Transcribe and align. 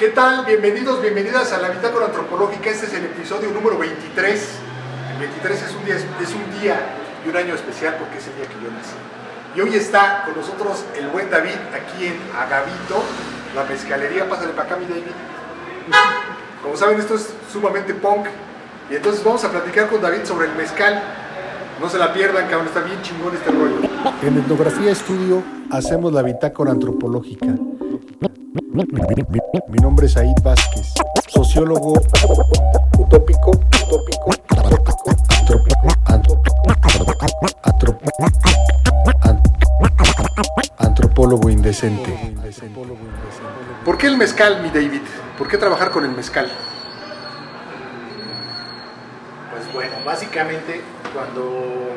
¿Qué 0.00 0.08
tal? 0.08 0.46
Bienvenidos, 0.46 1.02
bienvenidas 1.02 1.52
a 1.52 1.58
la 1.60 1.68
Bitácora 1.68 2.06
Antropológica. 2.06 2.70
Este 2.70 2.86
es 2.86 2.94
el 2.94 3.04
episodio 3.04 3.50
número 3.50 3.76
23. 3.76 4.48
El 5.12 5.18
23 5.18 5.62
es 5.62 5.74
un 5.74 5.84
día, 5.84 5.94
es 5.96 6.34
un 6.34 6.58
día 6.58 6.80
y 7.22 7.28
un 7.28 7.36
año 7.36 7.54
especial 7.54 7.96
porque 7.98 8.16
es 8.16 8.26
el 8.28 8.36
día 8.36 8.46
que 8.46 8.54
yo 8.64 8.70
nací. 8.70 8.96
Y 9.54 9.60
hoy 9.60 9.76
está 9.76 10.22
con 10.24 10.36
nosotros 10.36 10.86
el 10.98 11.08
buen 11.08 11.28
David 11.28 11.52
aquí 11.76 12.06
en 12.06 12.16
Agavito, 12.34 13.02
la 13.54 13.64
mezcalería. 13.64 14.26
Pásale 14.26 14.54
para 14.54 14.68
acá, 14.68 14.76
mi 14.76 14.86
David. 14.86 15.12
Como 16.62 16.76
saben, 16.78 16.98
esto 16.98 17.16
es 17.16 17.34
sumamente 17.52 17.92
punk. 17.92 18.24
Y 18.90 18.94
entonces 18.94 19.22
vamos 19.22 19.44
a 19.44 19.50
platicar 19.50 19.90
con 19.90 20.00
David 20.00 20.24
sobre 20.24 20.46
el 20.46 20.54
mezcal. 20.54 21.02
No 21.78 21.90
se 21.90 21.98
la 21.98 22.14
pierdan, 22.14 22.48
cabrón, 22.48 22.68
está 22.68 22.80
bien 22.80 23.02
chingón 23.02 23.34
este 23.34 23.50
rollo. 23.50 23.80
En 24.22 24.38
Etnografía 24.38 24.92
Estudio 24.92 25.42
hacemos 25.70 26.10
la 26.14 26.22
bitácora 26.22 26.70
antropológica. 26.70 27.54
Mi 28.72 29.78
nombre 29.78 30.06
es 30.06 30.16
Aid 30.16 30.36
Vázquez, 30.44 30.94
sociólogo 31.26 31.94
utópico, 32.98 33.50
utópico, 33.50 33.50
utópico, 33.50 34.30
antropólogo 40.78 41.50
indecente. 41.50 42.36
¿Por 43.84 43.98
qué 43.98 44.06
el 44.06 44.16
mezcal, 44.16 44.62
mi 44.62 44.68
David? 44.68 45.02
¿Por 45.36 45.48
qué 45.48 45.58
trabajar 45.58 45.90
con 45.90 46.04
el 46.04 46.12
mezcal? 46.12 46.48
Pues 49.50 49.72
bueno, 49.72 49.96
básicamente 50.06 50.80
cuando 51.12 51.88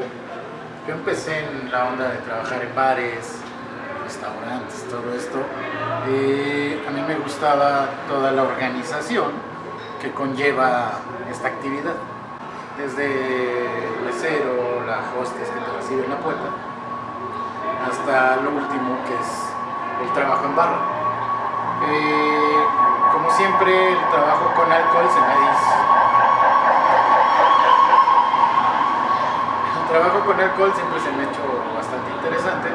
yo 0.87 0.93
empecé 0.95 1.37
en 1.37 1.71
la 1.71 1.85
onda 1.85 2.09
de 2.09 2.17
trabajar 2.17 2.63
en 2.63 2.75
bares, 2.75 3.43
restaurantes, 4.13 4.85
todo 4.89 5.13
esto, 5.15 5.39
eh, 6.07 6.85
a 6.87 6.91
mí 6.91 7.01
me 7.07 7.15
gustaba 7.15 7.89
toda 8.07 8.31
la 8.31 8.43
organización 8.43 9.31
que 10.01 10.11
conlleva 10.11 10.99
esta 11.31 11.47
actividad. 11.47 11.95
Desde 12.77 13.05
el 13.05 14.05
mesero, 14.05 14.83
la 14.85 15.01
hostess 15.17 15.49
que 15.49 15.59
te 15.59 15.71
recibe 15.77 16.03
en 16.05 16.09
la 16.11 16.17
puerta, 16.17 16.49
hasta 17.89 18.35
lo 18.37 18.51
último 18.51 18.97
que 19.05 19.13
es 19.13 19.29
el 20.05 20.13
trabajo 20.13 20.45
en 20.45 20.55
barra. 20.55 20.77
Eh, 21.89 22.63
como 23.13 23.31
siempre, 23.31 23.93
el 23.93 24.09
trabajo 24.09 24.53
con 24.55 24.71
alcohol 24.71 25.09
se 25.09 25.21
me 25.21 25.33
dice 25.41 25.73
trabajo 29.89 30.25
con 30.25 30.39
alcohol 30.39 30.73
siempre 30.73 30.99
se 31.01 31.11
me 31.11 31.21
ha 31.21 31.29
hecho 31.29 31.45
bastante 31.75 32.09
interesante. 32.17 32.69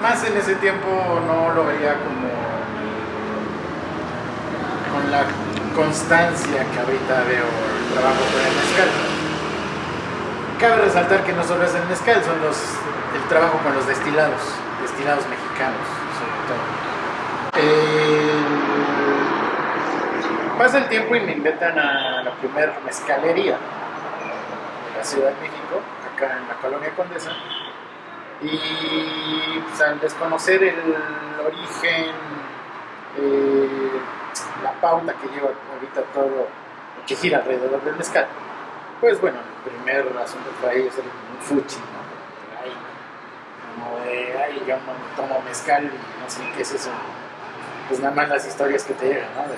Más 0.00 0.24
en 0.24 0.36
ese 0.36 0.54
tiempo 0.56 0.86
no 1.26 1.54
lo 1.54 1.66
veía 1.66 1.94
como 1.94 2.28
con 4.92 5.10
la 5.10 5.24
constancia 5.74 6.64
que 6.72 6.80
ahorita 6.80 7.24
veo 7.28 7.44
el 7.44 7.92
trabajo 7.92 8.22
con 8.32 8.40
el 8.40 8.54
mezcal. 8.54 8.88
Cabe 10.60 10.76
resaltar 10.82 11.24
que 11.24 11.32
no 11.32 11.44
solo 11.44 11.64
es 11.64 11.74
el 11.74 11.84
mezcal, 11.86 12.22
son 12.24 12.40
los, 12.40 12.56
el 13.14 13.28
trabajo 13.28 13.58
con 13.58 13.74
los 13.74 13.86
destilados, 13.86 14.40
destilados 14.82 15.24
mexicanos 15.28 15.86
sobre 16.16 16.38
todo. 16.48 16.86
Pasa 20.58 20.78
el 20.78 20.88
tiempo 20.88 21.14
y 21.14 21.20
me 21.20 21.32
invitan 21.32 21.78
a 21.78 22.22
la 22.22 22.30
primera 22.32 22.74
mezcalería 22.84 23.58
de 23.58 24.98
la 24.98 25.04
Ciudad 25.04 25.28
de 25.28 25.40
México 25.40 25.80
acá 26.14 26.38
en 26.38 26.48
la 26.48 26.54
colonia 26.54 26.90
Condesa. 26.96 27.32
Y 28.42 29.60
pues, 29.60 29.80
al 29.80 30.00
desconocer 30.00 30.62
el 30.62 30.94
origen, 31.44 32.06
eh, 33.18 34.00
la 34.62 34.72
pauta 34.80 35.14
que 35.14 35.28
lleva 35.28 35.48
ahorita 35.72 36.02
todo, 36.12 36.48
que 37.06 37.16
gira 37.16 37.38
alrededor 37.38 37.82
del 37.82 37.96
mezcal, 37.96 38.26
pues 39.00 39.20
bueno, 39.20 39.38
el 39.38 39.72
primer 39.72 40.18
asunto 40.18 40.50
fue 40.60 40.70
ahí 40.70 40.86
es 40.86 40.94
un 40.96 41.40
fuchi, 41.40 41.76
¿no? 41.76 42.06
como 43.76 43.98
de, 44.04 44.32
ay, 44.38 44.62
yo 44.66 44.76
tomo 45.16 45.42
mezcal 45.42 45.84
y 45.84 45.86
no 45.86 46.30
sé 46.30 46.40
qué 46.56 46.62
es 46.62 46.72
eso. 46.72 46.90
Pues 47.88 48.00
nada 48.00 48.14
más 48.14 48.28
las 48.28 48.46
historias 48.46 48.84
que 48.84 48.94
te 48.94 49.06
llegan, 49.06 49.28
¿no? 49.36 49.42
De, 49.42 49.56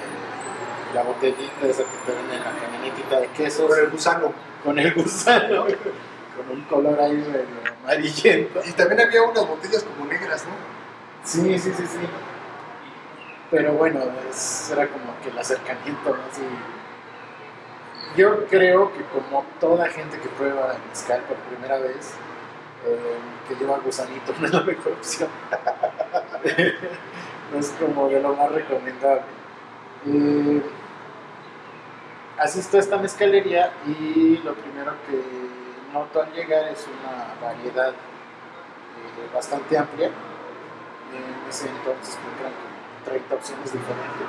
la 0.94 1.02
botellita 1.02 1.66
esa 1.66 1.82
que 1.82 1.98
te 2.06 2.12
venden 2.12 2.38
en 2.38 2.44
la 2.44 2.50
camionetita 2.60 3.20
de 3.20 3.26
quesos. 3.28 3.68
Con 3.68 3.78
el 3.78 3.90
gusano. 3.90 4.32
Con 4.64 4.78
el 4.78 4.94
gusano 4.94 5.66
con 6.38 6.56
un 6.56 6.64
color 6.64 7.00
ahí 7.00 7.12
medio 7.12 7.46
amarillento. 7.82 8.60
Y 8.64 8.72
también 8.72 9.00
había 9.00 9.22
unas 9.22 9.46
botellas 9.46 9.84
como 9.84 10.10
negras, 10.10 10.44
¿no? 10.44 10.52
Sí, 11.24 11.58
sí, 11.58 11.72
sí, 11.76 11.86
sí. 11.86 11.98
Pero 13.50 13.72
bueno, 13.74 14.00
era 14.00 14.88
como 14.88 15.20
que 15.22 15.30
el 15.30 15.38
acercamiento, 15.38 16.10
¿no? 16.10 16.18
Yo 18.16 18.46
creo 18.46 18.92
que 18.92 19.02
como 19.04 19.44
toda 19.60 19.88
gente 19.88 20.18
que 20.18 20.28
prueba 20.30 20.72
el 20.72 20.88
mezcal 20.88 21.22
por 21.22 21.36
primera 21.36 21.78
vez, 21.78 22.14
eh, 22.86 23.18
que 23.48 23.54
lleva 23.56 23.78
gusanito 23.78 24.32
no 24.40 24.46
es 24.46 24.52
la 24.52 24.62
mejor 24.62 24.92
opción. 24.92 25.28
no 27.52 27.58
es 27.60 27.68
como 27.78 28.08
de 28.08 28.20
lo 28.20 28.34
más 28.34 28.50
recomendable. 28.52 29.22
Eh, 30.06 30.62
asisto 32.38 32.76
a 32.76 32.80
esta 32.80 32.96
mezcalería 32.98 33.72
y 33.86 34.38
lo 34.44 34.54
primero 34.54 34.92
que 35.08 35.20
noto 35.92 36.22
al 36.22 36.32
llegar 36.32 36.64
es 36.68 36.86
una 36.86 37.48
variedad 37.48 37.90
eh, 37.90 39.30
bastante 39.34 39.78
amplia. 39.78 40.08
En 40.08 41.48
ese 41.48 41.68
entonces 41.68 42.18
encuentran 42.18 42.52
30 43.04 43.34
opciones 43.34 43.72
diferentes. 43.72 44.26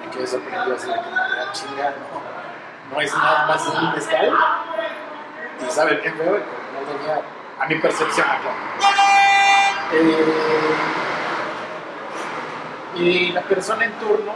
Me 0.00 0.10
quedé 0.10 0.26
sorprendido 0.26 0.76
así 0.76 0.86
como 0.86 1.16
la 1.16 1.52
chinga, 1.52 1.90
no, 1.90 2.94
no 2.94 3.00
es 3.00 3.14
nada 3.16 3.46
más 3.46 3.66
un 3.66 3.92
mezcal. 3.94 4.34
Y 5.66 5.70
saben 5.70 6.00
qué 6.02 6.12
feo, 6.12 6.32
no 6.38 6.92
tenía 6.92 7.22
a 7.58 7.66
mi 7.66 7.74
percepción 7.76 8.26
acá. 8.26 8.50
Eh, 9.92 10.74
y 12.96 13.32
la 13.32 13.42
persona 13.42 13.84
en 13.84 13.92
turno 13.94 14.32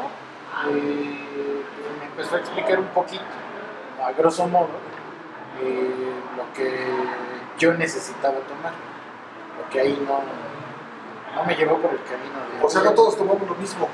eh, 0.69 1.63
me 1.99 2.07
empezó 2.07 2.37
a 2.37 2.39
explicar 2.39 2.79
un 2.79 2.89
poquito, 2.89 3.23
a 4.03 4.13
grosso 4.13 4.47
modo, 4.47 4.71
eh, 5.63 6.13
lo 6.37 6.53
que 6.53 6.87
yo 7.59 7.75
necesitaba 7.75 8.37
tomar. 8.41 8.73
Porque 9.59 9.81
ahí 9.81 10.05
no, 10.07 10.21
no 11.37 11.45
me 11.45 11.55
llevó 11.55 11.79
por 11.79 11.93
el 11.93 12.03
camino 12.03 12.39
de... 12.53 12.65
O 12.65 12.69
sea, 12.69 12.83
no 12.83 12.93
todos 12.93 13.17
tomamos 13.17 13.49
lo 13.49 13.55
mismo. 13.55 13.89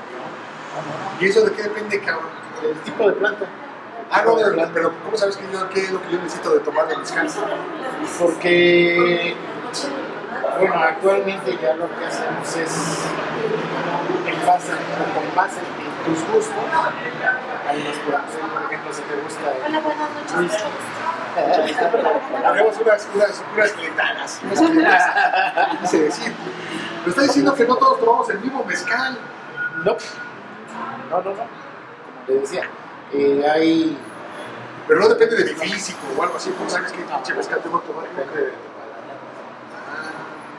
¿Y 1.19 1.25
eso 1.25 1.45
de 1.45 1.51
qué 1.53 1.63
depende, 1.63 1.99
cabrón? 2.01 2.29
El 2.63 2.77
tipo 2.81 3.07
de 3.07 3.13
planta. 3.13 3.45
Ah, 4.11 4.23
no, 4.25 4.35
pero, 4.35 4.69
pero 4.73 4.93
¿cómo 5.05 5.15
sabes 5.15 5.37
que 5.37 5.45
yo, 5.51 5.69
qué 5.69 5.79
es 5.81 5.91
lo 5.91 6.01
que 6.01 6.11
yo 6.11 6.17
necesito 6.17 6.53
de 6.53 6.59
tomar 6.59 6.87
de 6.87 6.97
descanso? 6.97 7.45
Porque, 8.19 9.35
bueno, 10.59 10.75
actualmente 10.75 11.57
ya 11.61 11.75
lo 11.75 11.87
que 11.97 12.05
hacemos 12.05 12.55
es, 12.57 13.05
en 14.27 14.45
base, 14.45 14.71
con 15.15 15.35
base 15.35 15.59
en 15.59 16.13
tus 16.13 16.23
gustos, 16.27 16.55
ahí 17.69 17.83
nos 17.83 17.95
podemos, 17.99 18.31
por 18.53 18.63
ejemplo, 18.63 18.93
si 18.93 19.01
te 19.03 19.15
gusta 19.15 19.53
el 19.67 20.43
whisky, 20.43 20.65
Haremos 22.45 22.77
unas, 22.77 23.07
unas, 23.13 23.43
unas. 23.53 24.41
Quise 25.81 25.99
decir. 26.03 26.33
Me 27.05 27.09
está 27.09 27.21
diciendo 27.23 27.55
que 27.55 27.65
no 27.65 27.75
todos 27.77 27.99
tomamos 27.99 28.29
el 28.29 28.39
mismo 28.39 28.63
mezcal. 28.63 29.17
No. 29.83 29.97
No, 31.09 31.17
no, 31.21 31.29
no. 31.31 31.35
Como 31.35 32.25
te 32.27 32.33
decía, 32.33 32.63
eh, 33.13 33.45
hay. 33.51 33.97
Pero 34.87 34.99
no 34.99 35.09
depende 35.09 35.35
de 35.35 35.53
mi 35.53 35.59
físico 35.59 35.99
o 36.17 36.23
algo 36.23 36.37
así. 36.37 36.51
¿Cómo 36.51 36.69
sabes 36.69 36.91
que 36.91 37.01
pinche 37.01 37.33
mezcal 37.33 37.59
tengo 37.61 37.81
que 37.81 37.87
tomar? 37.87 38.05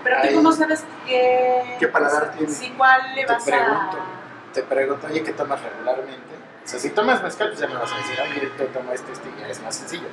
Pero 0.05 0.17
tú 0.23 0.35
cómo 0.35 0.53
sabes 0.53 0.85
qué, 1.07 1.77
¿Qué 1.79 1.89
paladar 1.89 2.33
tiene? 2.33 2.53
Sí, 2.53 2.75
¿cuál 2.77 3.15
le 3.15 3.25
vas 3.25 3.45
te 3.45 3.53
pregunto, 3.53 3.99
a...? 3.99 4.53
Te 4.53 4.63
pregunto, 4.63 5.07
oye, 5.07 5.23
¿qué 5.23 5.33
tomas 5.33 5.63
regularmente? 5.63 6.35
O 6.65 6.69
sea, 6.69 6.81
si 6.81 6.91
tomas 6.91 7.23
mezcal, 7.23 7.49
pues 7.49 7.61
ya 7.61 7.69
me 7.69 7.75
vas 7.75 7.93
a 7.93 7.97
decir, 7.97 8.19
oye, 8.21 8.47
te 8.57 8.65
toma 8.67 8.95
este, 8.95 9.13
este, 9.13 9.29
ya 9.39 9.49
es 9.49 9.63
más 9.63 9.77
sencillo. 9.77 10.09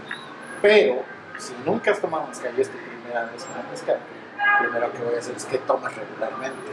Pero, 0.61 1.03
si 1.37 1.53
nunca 1.65 1.91
has 1.91 1.99
tomado 1.99 2.27
mezcal 2.27 2.53
y 2.57 2.61
es 2.61 2.69
tu 2.69 2.77
primera 2.77 3.25
vez 3.25 3.45
con 3.45 3.69
mezcal, 3.71 3.99
lo 4.37 4.59
primero 4.59 4.91
que 4.91 5.03
voy 5.03 5.15
a 5.15 5.19
hacer 5.19 5.35
es 5.35 5.45
que 5.45 5.57
tomas 5.59 5.95
regularmente. 5.95 6.71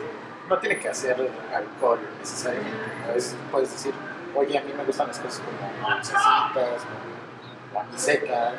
No 0.49 0.59
tiene 0.59 0.79
que 0.79 0.89
hacer 0.89 1.17
alcohol 1.55 1.99
necesariamente. 2.19 2.79
A 3.09 3.15
veces 3.15 3.37
puedes 3.51 3.71
decir, 3.71 3.93
oye, 4.35 4.59
a 4.59 4.63
mí 4.63 4.73
me 4.77 4.85
gustan 4.85 5.09
las 5.09 5.19
cosas 5.19 5.41
como 5.41 5.95
dulcecitas, 5.95 6.83
como 7.73 7.99
secas. 7.99 8.55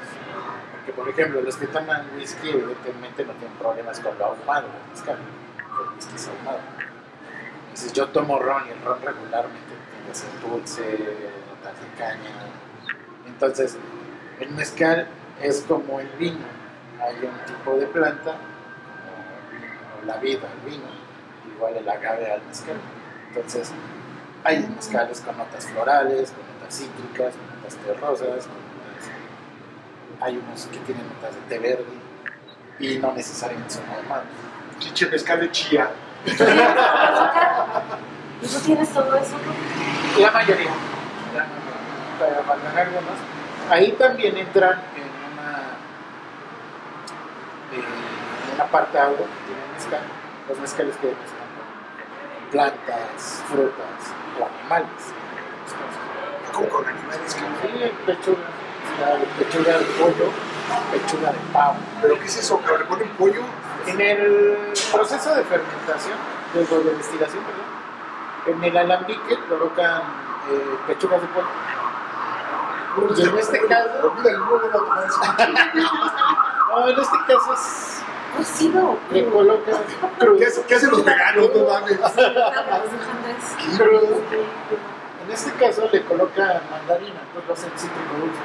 Porque, 0.71 0.93
por 0.93 1.09
ejemplo, 1.09 1.41
los 1.41 1.55
que 1.55 1.67
toman 1.67 2.09
whisky, 2.15 2.49
evidentemente 2.49 3.25
no 3.25 3.33
tienen 3.33 3.57
problemas 3.57 3.99
con 3.99 4.17
lo 4.17 4.25
ahumado 4.25 4.67
mezcal, 4.89 5.17
el 5.17 6.29
ahumado. 6.29 6.59
Entonces, 7.63 7.93
yo 7.93 8.07
tomo 8.07 8.39
ron 8.39 8.67
y 8.67 8.71
el 8.71 8.81
ron 8.81 9.01
regularmente 9.01 9.73
tiene 9.91 10.07
que 10.07 10.15
ser 10.15 10.29
dulce, 10.41 10.81
notas 11.49 11.73
de 11.81 11.97
caña. 11.97 12.31
Entonces, 13.27 13.77
el 14.39 14.51
mezcal 14.51 15.07
es 15.41 15.63
como 15.67 15.99
el 15.99 16.07
vino. 16.19 16.45
Hay 17.01 17.15
un 17.15 17.45
tipo 17.45 17.75
de 17.77 17.85
planta, 17.87 18.35
como 19.91 20.05
la 20.05 20.17
vida, 20.17 20.47
el 20.63 20.71
vino, 20.71 20.87
igual 21.55 21.75
el 21.77 21.87
agave 21.87 22.31
al 22.31 22.41
mezcal. 22.43 22.75
Entonces, 23.29 23.71
Hay 24.43 24.59
mezcales 24.59 25.21
con 25.21 25.37
notas 25.37 25.65
florales, 25.67 26.31
con 26.31 26.45
notas 26.59 26.73
cítricas, 26.77 27.33
con 27.35 27.47
notas 27.57 27.75
terrosas. 27.85 28.47
Hay 30.21 30.37
unos 30.37 30.65
que 30.67 30.77
tienen 30.79 31.03
notas 31.09 31.35
de 31.35 31.41
té 31.49 31.59
verde 31.59 31.85
y 32.79 32.97
no 32.99 33.11
necesariamente 33.13 33.73
son 33.73 33.83
ahumados. 33.89 34.25
Chiche 34.79 35.07
mezcal 35.07 35.39
de 35.41 35.51
chía. 35.51 35.89
¿Y 38.41 38.47
tú 38.47 38.59
tienes 38.65 38.89
todo 38.89 39.15
eso? 39.17 39.35
La 40.19 40.31
mayoría. 40.31 40.71
Pero 42.19 42.43
faltan 42.43 42.77
algunos. 42.77 43.17
Ahí 43.69 43.91
también 43.93 44.37
entran 44.37 44.79
en 44.95 45.03
una, 45.33 45.57
eh, 47.73 47.83
en 47.83 48.46
una 48.57 48.65
parte 48.65 48.97
agua 48.97 49.17
que 49.17 49.23
tiene 49.45 49.61
mezcal. 49.73 50.01
Los 50.49 50.57
mezcales 50.59 50.95
que 50.97 51.07
mezclan 51.07 51.47
plantas, 52.51 53.43
frutas 53.49 54.01
o 54.39 54.45
animales. 54.45 55.13
¿Cómo 56.53 56.69
con 56.69 56.87
animales? 56.87 57.35
cabrón? 57.35 57.53
Sí, 57.61 57.91
pechuga, 58.05 58.47
pechuga 59.37 59.77
de 59.77 59.85
pollo, 59.85 60.31
pechuga 60.91 61.31
de 61.31 61.39
pavo. 61.53 61.75
¿Pero 62.01 62.19
qué 62.19 62.25
es 62.25 62.37
eso, 62.37 62.59
cabrón? 62.61 62.79
¿Le 62.79 62.85
ponen 62.85 63.09
pollo? 63.09 63.41
En 63.85 64.01
el 64.01 64.73
proceso 64.91 65.35
de 65.35 65.43
fermentación, 65.43 66.17
de, 66.53 66.65
de 66.65 66.95
destilación, 66.95 67.43
perdón, 67.43 67.67
en 68.47 68.63
el 68.63 68.77
alambique 68.77 69.37
colocan 69.47 70.01
eh, 70.49 70.77
pechugas 70.87 71.21
de 71.21 71.27
pollo. 71.27 71.47
Y 73.15 73.21
en 73.21 73.37
este 73.37 73.59
caso, 73.67 74.15
no, 76.69 76.87
en 76.87 76.99
este 76.99 77.17
caso 77.27 77.53
es, 77.53 78.01
Cocido. 78.35 78.97
le 79.11 79.25
colocan 79.29 79.75
crudo. 80.19 80.37
¿Qué, 80.37 80.45
hace- 80.45 80.63
qué 80.63 80.75
hacen 80.75 80.91
los 80.91 81.03
veganos? 81.03 81.49
No 81.55 81.65
mames. 81.67 81.97
Crudo. 83.77 84.21
En 85.25 85.31
este 85.33 85.51
caso 85.53 85.89
le 85.91 86.03
colocan 86.03 86.61
mandarina, 86.71 87.19
pues 87.33 87.45
lo 87.47 87.53
hacen 87.53 87.69
cítrico 87.77 88.13
dulce. 88.19 88.39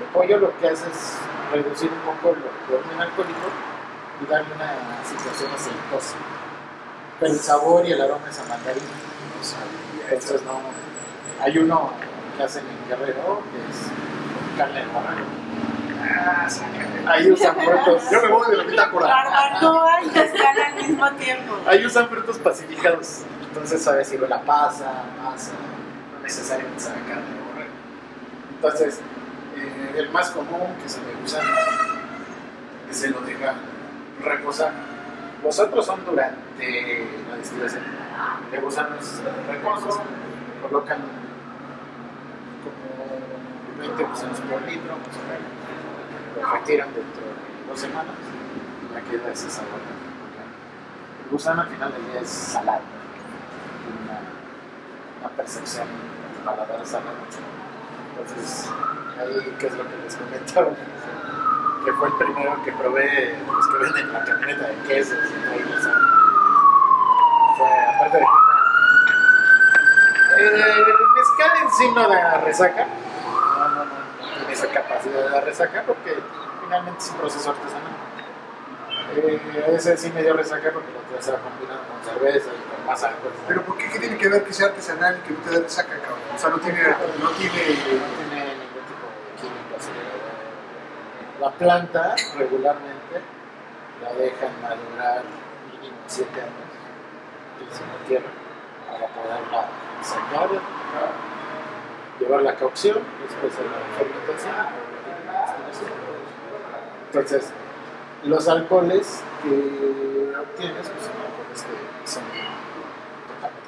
El 0.00 0.06
pollo 0.12 0.38
lo 0.38 0.58
que 0.58 0.68
hace 0.68 0.88
es 0.88 1.16
reducir 1.52 1.90
un 1.90 2.00
poco 2.00 2.34
el 2.36 2.42
volumen 2.68 3.00
alcohólico 3.00 3.48
y 4.22 4.26
darle 4.30 4.54
una 4.54 4.74
situación 5.04 5.50
aceitosa. 5.54 6.16
Pero 7.18 7.32
el 7.32 7.38
sabor 7.38 7.86
y 7.86 7.92
el 7.92 8.00
aroma 8.00 8.28
es 8.28 8.38
a 8.38 8.44
mandarina. 8.44 8.86
No. 8.86 10.04
Entonces 10.14 10.42
no. 10.42 10.60
Hay 11.42 11.56
uno 11.58 11.90
que 12.36 12.42
hacen 12.42 12.64
en 12.66 12.88
Guerrero 12.88 13.40
que 13.50 13.58
es 13.70 14.58
carne 14.58 14.80
de 14.80 14.86
marrano. 14.86 15.24
Ah. 16.12 16.48
Ahí 17.06 17.30
usan 17.30 17.56
frutos. 17.56 18.10
Yo 18.10 18.22
me 18.22 18.28
voy 18.28 18.50
de 18.50 18.56
la 18.56 18.64
bitácora. 18.64 19.06
Barbacoa 19.06 20.02
y 20.02 20.06
mezcal 20.06 20.56
al 20.66 20.74
mismo 20.74 21.10
tiempo. 21.12 21.56
Ahí 21.66 21.86
usan 21.86 22.08
frutos 22.08 22.38
pacificados. 22.38 23.22
Entonces 23.42 23.82
sabe 23.82 24.04
si 24.04 24.16
la 24.18 24.40
pasa, 24.42 25.04
masa, 25.22 25.52
no 26.14 26.22
necesariamente 26.22 26.80
sabe 26.80 27.00
carne 27.00 27.24
de 27.24 27.40
borrego. 27.40 27.72
Entonces, 28.54 29.00
eh, 29.56 29.94
el 29.98 30.10
más 30.10 30.30
común 30.30 30.74
que 30.82 30.88
se 30.88 31.00
le 31.00 31.22
usa 31.24 31.40
que 32.86 32.94
se 32.94 33.08
lo 33.08 33.20
deja 33.22 33.54
reposar. 34.22 34.72
Los 35.42 35.58
otros 35.58 35.86
son 35.86 36.04
durante 36.04 37.06
la 37.28 37.36
destilación. 37.36 37.82
Le 38.52 38.64
usan 38.64 38.90
los 38.90 39.20
reposos, 39.48 39.98
colocan 40.62 40.98
como 42.62 43.80
20 43.80 44.04
gusanos 44.04 44.40
por 44.40 44.62
litro, 44.62 44.96
más 44.96 45.16
o 45.16 45.22
menos. 45.26 45.60
Lo 46.29 46.29
retiran 46.46 46.88
dentro 46.94 47.22
de 47.22 47.68
dos 47.68 47.80
semanas 47.80 48.14
y 48.82 48.94
ya 48.94 49.00
queda 49.10 49.32
ese 49.32 49.50
sabor. 49.50 49.80
El 51.24 51.30
gusano 51.30 51.62
al 51.62 51.68
final 51.68 51.92
del 51.92 52.12
día 52.12 52.20
es 52.20 52.28
salado. 52.28 52.80
Una, 55.22 55.28
percepción 55.36 55.86
de 55.86 56.44
paladar 56.44 56.84
salado. 56.84 57.16
Entonces, 58.18 58.68
ahí, 59.18 59.56
¿qué 59.58 59.66
es 59.66 59.72
lo 59.74 59.84
que 59.84 59.96
les 60.04 60.16
comentaba? 60.16 60.70
Que 61.84 61.92
fue 61.92 62.08
el 62.08 62.14
primero 62.14 62.62
que 62.64 62.72
probé, 62.72 63.38
los 63.46 63.66
que 63.68 63.76
venden 63.78 64.12
la 64.12 64.24
camioneta 64.24 64.68
de 64.68 64.76
quesos 64.86 65.18
y 65.18 65.72
eso. 65.72 65.90
Fue, 67.56 67.68
aparte 67.94 68.18
de 68.18 68.24
que 68.24 68.50
Eh, 70.38 70.84
mezcal 71.14 71.50
en 71.62 71.70
sí 71.70 71.90
no 71.94 72.08
resaca. 72.44 72.86
Capacidad 75.00 75.24
de 75.24 75.30
dar 75.30 75.44
resaca 75.44 75.82
porque 75.86 76.14
finalmente 76.62 76.98
es 77.00 77.10
un 77.10 77.16
proceso 77.16 77.50
artesanal. 77.50 77.92
Eh, 79.16 79.74
ese 79.74 79.96
sí 79.96 80.12
me 80.12 80.22
dio 80.22 80.34
resaca 80.34 80.70
porque 80.72 80.92
lo 80.92 81.08
que 81.08 81.18
estaba 81.18 81.38
combinando 81.38 81.82
con 81.88 82.04
cerveza 82.04 82.50
y 82.50 82.76
con 82.76 82.86
más 82.86 83.02
alcohol. 83.02 83.32
¿Pero 83.48 83.62
por 83.62 83.78
qué, 83.78 83.88
qué 83.88 83.98
tiene 83.98 84.18
que 84.18 84.28
ver 84.28 84.44
que 84.44 84.52
sea 84.52 84.66
artesanal 84.66 85.18
y 85.18 85.26
que 85.26 85.32
no 85.32 85.40
te 85.40 85.50
dé 85.50 85.60
resaca, 85.60 85.88
cabrón? 85.88 86.18
O 86.34 86.38
sea, 86.38 86.50
no 86.50 86.58
tiene, 86.58 86.82
no 86.82 86.86
tiene 86.86 87.16
no 87.18 87.30
tiene 87.32 88.44
ningún 88.60 88.84
tipo 88.84 89.06
de 89.08 89.40
químico 89.40 89.76
acelerador. 89.78 90.20
La 91.40 91.50
planta 91.50 92.14
regularmente 92.36 93.22
la 94.02 94.12
dejan 94.12 94.52
madurar 94.60 95.22
mínimo 95.72 95.96
7 96.06 96.30
años 96.40 96.70
en 97.80 97.88
la 97.88 98.06
tierra 98.06 98.30
para 98.86 99.06
poderla 99.08 99.68
sacar, 100.02 100.48
llevar 102.18 102.42
la 102.42 102.54
cocción, 102.54 102.98
después 103.22 103.52
a 103.58 103.62
la 103.62 103.96
fermentación. 103.96 104.89
Entonces, 107.12 107.50
los 108.24 108.48
alcoholes 108.48 109.20
que 109.42 110.32
obtienes 110.40 110.88
pues, 110.88 111.04
son 111.04 111.14
alcoholes 111.26 111.62
que 111.62 112.08
son 112.10 112.22
totalmente 113.26 113.60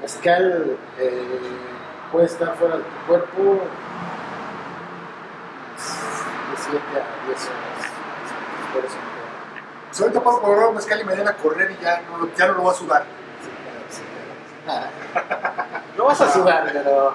mezcal 0.00 0.76
eh, 0.98 1.38
puede 2.12 2.26
estar 2.26 2.54
fuera 2.56 2.76
de 2.76 2.82
tu 2.82 3.06
cuerpo 3.08 3.42
de 6.50 6.56
7 6.56 6.78
a 6.78 7.26
10 7.26 7.46
horas. 7.46 7.92
Por 8.72 8.84
eso 8.84 8.96
O 9.90 9.94
sea, 9.94 10.04
ahorita 10.06 10.20
puedo 10.22 10.40
probar 10.42 10.68
un 10.68 10.74
mezcal 10.76 11.00
y 11.00 11.04
mañana 11.04 11.30
a 11.30 11.34
correr 11.34 11.70
y 11.78 11.82
ya 11.82 12.02
no, 12.10 12.18
lo- 12.18 12.34
ya 12.34 12.46
no 12.48 12.54
lo 12.54 12.64
va 12.64 12.72
a 12.72 12.74
sudar. 12.74 13.04
no 15.98 16.04
vas 16.04 16.20
a 16.20 16.32
sudar, 16.32 16.70
pero, 16.72 17.14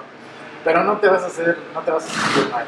pero 0.64 0.84
no 0.84 0.98
te 0.98 1.08
vas 1.08 1.22
a 1.22 1.26
hacer, 1.26 1.58
no 1.74 1.80
te 1.80 1.90
vas 1.90 2.04
a 2.04 2.08
sentir 2.08 2.52
mal. 2.52 2.64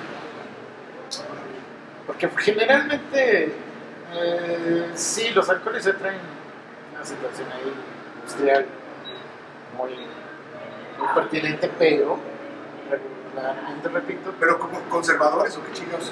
Porque 2.10 2.28
generalmente 2.38 3.54
eh, 4.14 4.90
sí, 4.94 5.30
los 5.30 5.48
alcoholes 5.48 5.84
se 5.84 5.92
traen 5.92 6.18
una 6.92 7.04
situación 7.04 7.46
ahí 7.52 7.72
industrial 8.16 8.66
muy, 9.76 9.92
muy 10.98 11.14
pertinente, 11.14 11.70
pero 11.78 12.18
regularmente 12.90 13.88
repito, 13.90 14.34
Pero 14.40 14.58
como 14.58 14.80
conservadores 14.88 15.56
o 15.56 15.64
qué 15.64 15.72
chingados. 15.72 16.10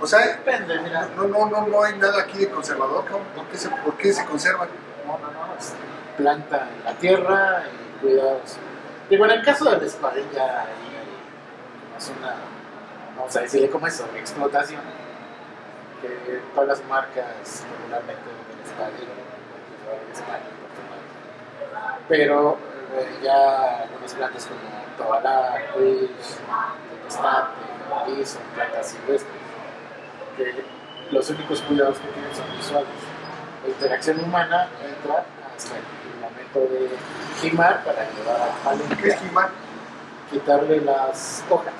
O 0.00 0.06
sea, 0.06 0.24
depende, 0.24 0.78
mira. 0.82 1.08
no, 1.16 1.24
no, 1.24 1.46
no, 1.50 1.66
no 1.66 1.82
hay 1.82 1.98
nada 1.98 2.22
aquí 2.22 2.38
de 2.38 2.50
conservador. 2.50 3.04
¿Por 3.06 3.46
qué 3.46 3.56
se, 3.56 3.68
por 3.70 3.96
qué 3.96 4.12
se 4.12 4.24
conservan? 4.24 4.68
No, 5.04 5.18
no, 5.18 5.32
no, 5.32 5.54
es 5.58 5.74
planta 6.16 6.68
en 6.78 6.84
la 6.84 6.94
tierra 6.94 7.64
y 7.66 8.00
cuidados. 8.00 8.56
Digo, 9.10 9.24
en 9.24 9.32
el 9.32 9.44
caso 9.44 9.68
del 9.68 9.82
espadín 9.82 10.30
ya 10.32 10.60
ahí 10.60 10.96
hay 10.96 11.98
es 11.98 12.12
una, 12.16 12.36
vamos 13.24 13.36
a 13.36 13.40
decirle 13.40 13.70
como 13.70 13.86
es 13.86 13.98
explotación, 14.18 14.82
que 16.02 16.42
todas 16.54 16.68
las 16.68 16.84
marcas 16.84 17.64
regularmente 17.80 18.20
del 18.22 18.60
espadín, 18.62 19.08
el 19.08 20.12
espadín, 20.12 20.52
pero 22.06 22.58
eh, 22.92 23.20
ya 23.22 23.84
algunas 23.84 24.12
plantas 24.12 24.44
como 24.44 24.60
Tobalá, 24.98 25.54
Tempestate, 25.72 27.48
Madrid 27.88 28.26
son 28.26 28.42
plantas 28.54 28.88
silvestres, 28.90 29.32
que 30.36 30.62
los 31.10 31.30
únicos 31.30 31.62
cuidados 31.62 31.98
que 32.00 32.08
tienen 32.08 32.34
son 32.34 32.54
visuales 32.54 32.88
la 33.62 33.70
interacción 33.70 34.22
humana 34.22 34.68
entra 34.84 35.24
hasta 35.56 35.76
el 35.76 36.20
momento 36.20 36.60
de 36.60 36.90
quimar 37.40 37.82
para 37.84 38.06
llevar 38.10 38.42
al 38.42 38.78
¿Qué 38.78 38.86
palenque, 38.86 39.08
es 39.08 39.16
quimar? 39.16 39.48
quitarle 40.30 40.80
las 40.82 41.42
hojas, 41.48 41.72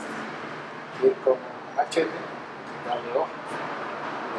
ir 1.07 1.15
con 1.25 1.35
un 1.35 1.77
machete, 1.77 2.11
quitarle 2.11 3.11
hojas, 3.13 3.31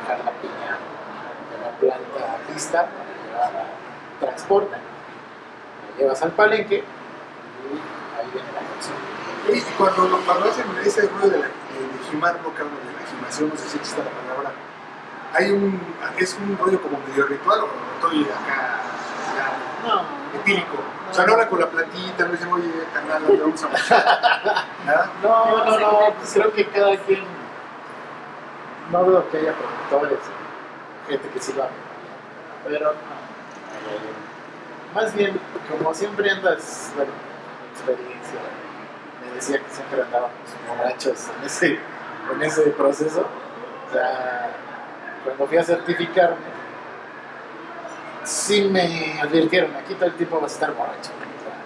dejar 0.02 0.26
la 0.26 0.32
piña 0.42 0.78
de 1.52 1.58
la 1.64 1.72
planta 1.80 2.38
lista 2.54 2.88
para 2.88 3.50
llevar 3.50 3.64
a 3.64 4.20
transporte, 4.20 4.76
la 4.76 5.98
llevas 5.98 6.22
al 6.22 6.32
palenque 6.32 6.78
y 6.78 8.20
ahí 8.20 8.30
viene 8.34 8.50
la 8.54 8.62
cocción. 8.74 8.98
Y 9.48 9.62
cuando, 9.78 10.20
cuando 10.26 10.50
hacen 10.50 10.66
ese 10.84 11.08
rollo 11.08 11.30
de, 11.30 11.40
la, 11.40 11.46
de, 11.46 11.98
de 11.98 12.04
jimar, 12.10 12.36
no 12.42 12.50
cabrón, 12.50 12.80
de 12.86 12.94
la 12.94 13.08
jimación, 13.10 13.50
no 13.50 13.58
sé 13.58 13.70
si 13.70 13.78
existe 13.78 14.02
la 14.04 14.10
palabra, 14.10 14.52
hay 15.34 15.52
un, 15.52 15.80
es 16.18 16.38
un 16.40 16.58
rollo 16.58 16.82
como 16.82 16.98
medio 17.08 17.26
ritual 17.28 17.60
o 17.62 17.68
estoy 17.96 18.24
acá 18.24 18.80
ya, 19.36 19.88
No, 19.88 20.04
empírico. 20.34 20.78
Sea, 21.16 21.26
no 21.26 21.50
con 21.50 21.60
la 21.62 21.70
plantita, 21.70 22.26
no 22.26 22.32
dicen, 22.34 22.52
oye, 22.52 22.70
carnal, 22.94 23.26
¿dónde 23.26 23.42
vamos 23.42 23.64
a? 23.64 23.70
¿Nada? 24.86 25.12
No, 25.24 25.64
no, 25.64 25.80
no, 25.80 26.14
pues 26.18 26.34
creo 26.34 26.52
que 26.52 26.68
cada 26.68 26.98
quien. 26.98 27.24
No 28.92 29.06
veo 29.06 29.30
que 29.30 29.38
haya 29.38 29.54
productores, 29.54 30.20
gente 31.08 31.30
que 31.30 31.40
sí 31.40 31.54
lo 31.54 31.64
haga. 31.64 31.72
Pero 32.66 32.92
no. 32.92 33.00
más 34.94 35.16
bien, 35.16 35.40
como 35.70 35.94
siempre 35.94 36.30
andas, 36.32 36.92
bueno, 36.98 37.14
experiencia, 37.72 38.40
me 39.26 39.36
decía 39.36 39.60
que 39.60 39.70
siempre 39.70 40.02
andábamos 40.02 40.34
borrachos 40.68 41.30
en 41.40 41.46
ese, 41.46 41.80
en 42.34 42.44
ese 42.44 42.62
proceso. 42.72 43.22
O 43.22 43.94
sea, 43.94 44.50
cuando 45.24 45.48
fui 45.48 45.58
a 45.58 45.64
certificarme, 45.64 46.65
sí 48.26 48.68
me 48.72 49.20
advirtieron, 49.22 49.76
aquí 49.76 49.94
todo 49.96 50.06
el 50.06 50.14
tiempo 50.16 50.40
vas 50.40 50.52
a 50.52 50.56
estar 50.56 50.74
borracho. 50.74 51.12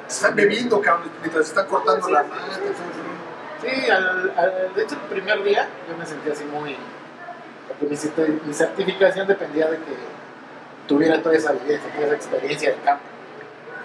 Están 0.08 0.36
bebiendo, 0.36 0.82
cabrón, 0.82 1.10
mientras 1.22 1.48
están 1.48 1.68
cortando 1.68 2.06
Sí. 2.08 2.12
la 2.14 2.24
sea, 2.24 2.30
sí, 3.62 3.90
al- 3.90 4.34
al- 4.38 4.74
de 4.74 4.84
hecho 4.84 4.96
el 4.96 5.02
primer 5.02 5.44
día 5.44 5.68
yo 5.90 5.98
me 5.98 6.06
sentí 6.06 6.30
así 6.30 6.44
muy... 6.46 6.76
Porque 7.68 7.86
mi 8.46 8.54
certificación 8.54 9.28
dependía 9.28 9.68
de 9.70 9.78
que 9.78 9.96
tuviera 10.88 11.22
toda 11.22 11.36
esa 11.36 11.52
vivencia, 11.52 11.92
toda 11.94 12.08
esa 12.08 12.16
experiencia 12.16 12.72
de 12.72 12.78
campo. 12.78 13.04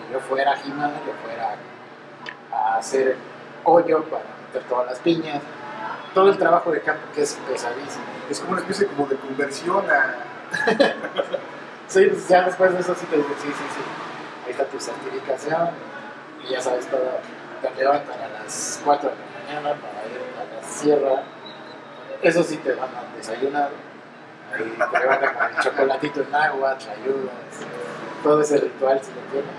Que 0.06 0.12
yo 0.14 0.20
fuera 0.20 0.52
a 0.52 0.56
Jimán, 0.56 0.92
yo 1.06 1.12
fuera 1.22 1.56
a 2.52 2.78
hacer 2.78 3.16
hoyo 3.64 4.02
para 4.04 4.22
meter 4.46 4.62
todas 4.68 4.86
las 4.86 4.98
piñas, 5.00 5.42
todo 6.14 6.30
el 6.30 6.38
trabajo 6.38 6.70
de 6.72 6.80
campo 6.80 7.02
que 7.14 7.22
es 7.22 7.34
pesadísimo. 7.46 8.04
Es 8.30 8.40
como 8.40 8.52
una 8.52 8.60
especie 8.62 8.86
como 8.86 9.06
de 9.06 9.16
conversión 9.16 9.84
a... 9.90 10.14
Sí, 11.94 12.10
ya 12.28 12.42
después 12.42 12.72
de 12.72 12.80
eso 12.80 12.92
sí 12.96 13.06
te 13.06 13.14
digo, 13.14 13.28
sí, 13.40 13.46
sí, 13.46 13.52
sí. 13.52 13.80
Ahí 14.44 14.50
está 14.50 14.64
tu 14.64 14.80
certificación 14.80 15.68
y 16.42 16.50
ya 16.50 16.60
sabes 16.60 16.88
todo. 16.88 17.20
Te 17.62 17.72
levantan 17.80 18.20
a 18.20 18.42
las 18.42 18.80
4 18.84 19.10
de 19.10 19.14
la 19.14 19.60
mañana 19.62 19.80
para 19.80 20.04
ir 20.08 20.20
a 20.34 20.60
la 20.60 20.68
sierra. 20.68 21.22
Eso 22.20 22.42
sí 22.42 22.56
te 22.56 22.72
van 22.72 22.88
a 22.88 23.16
desayunar. 23.16 23.70
Ahí 24.52 24.76
te 24.90 24.98
levantan 24.98 25.34
con 25.36 25.56
el 25.56 25.62
chocolatito 25.62 26.22
en 26.22 26.34
agua, 26.34 26.76
te 26.78 26.90
ayudas. 26.90 27.32
Todo 28.24 28.40
ese 28.40 28.58
ritual 28.58 29.00
si 29.00 29.12
lo 29.12 29.20
tienen. 29.30 29.54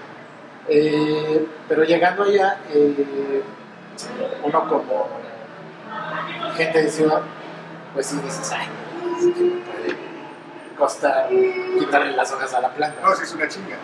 Eh, 0.67 1.47
pero 1.69 1.85
llegando 1.85 2.23
allá, 2.23 2.59
eh, 2.69 3.43
uno 4.43 4.67
como 4.67 5.07
gente 6.57 6.81
de 6.81 6.91
ciudad, 6.91 7.21
pues 7.93 8.07
sí 8.07 8.17
dices, 8.17 8.51
ay, 8.51 8.67
sí 9.21 9.31
que 9.31 9.41
me 9.41 9.61
puede 9.61 10.14
costar 10.77 11.29
quitarle 11.29 12.11
las 12.11 12.31
hojas 12.31 12.53
a 12.53 12.61
la 12.61 12.69
planta. 12.69 13.01
No, 13.01 13.15
sí 13.15 13.23
es 13.23 13.33
una 13.33 13.47
chinga. 13.47 13.77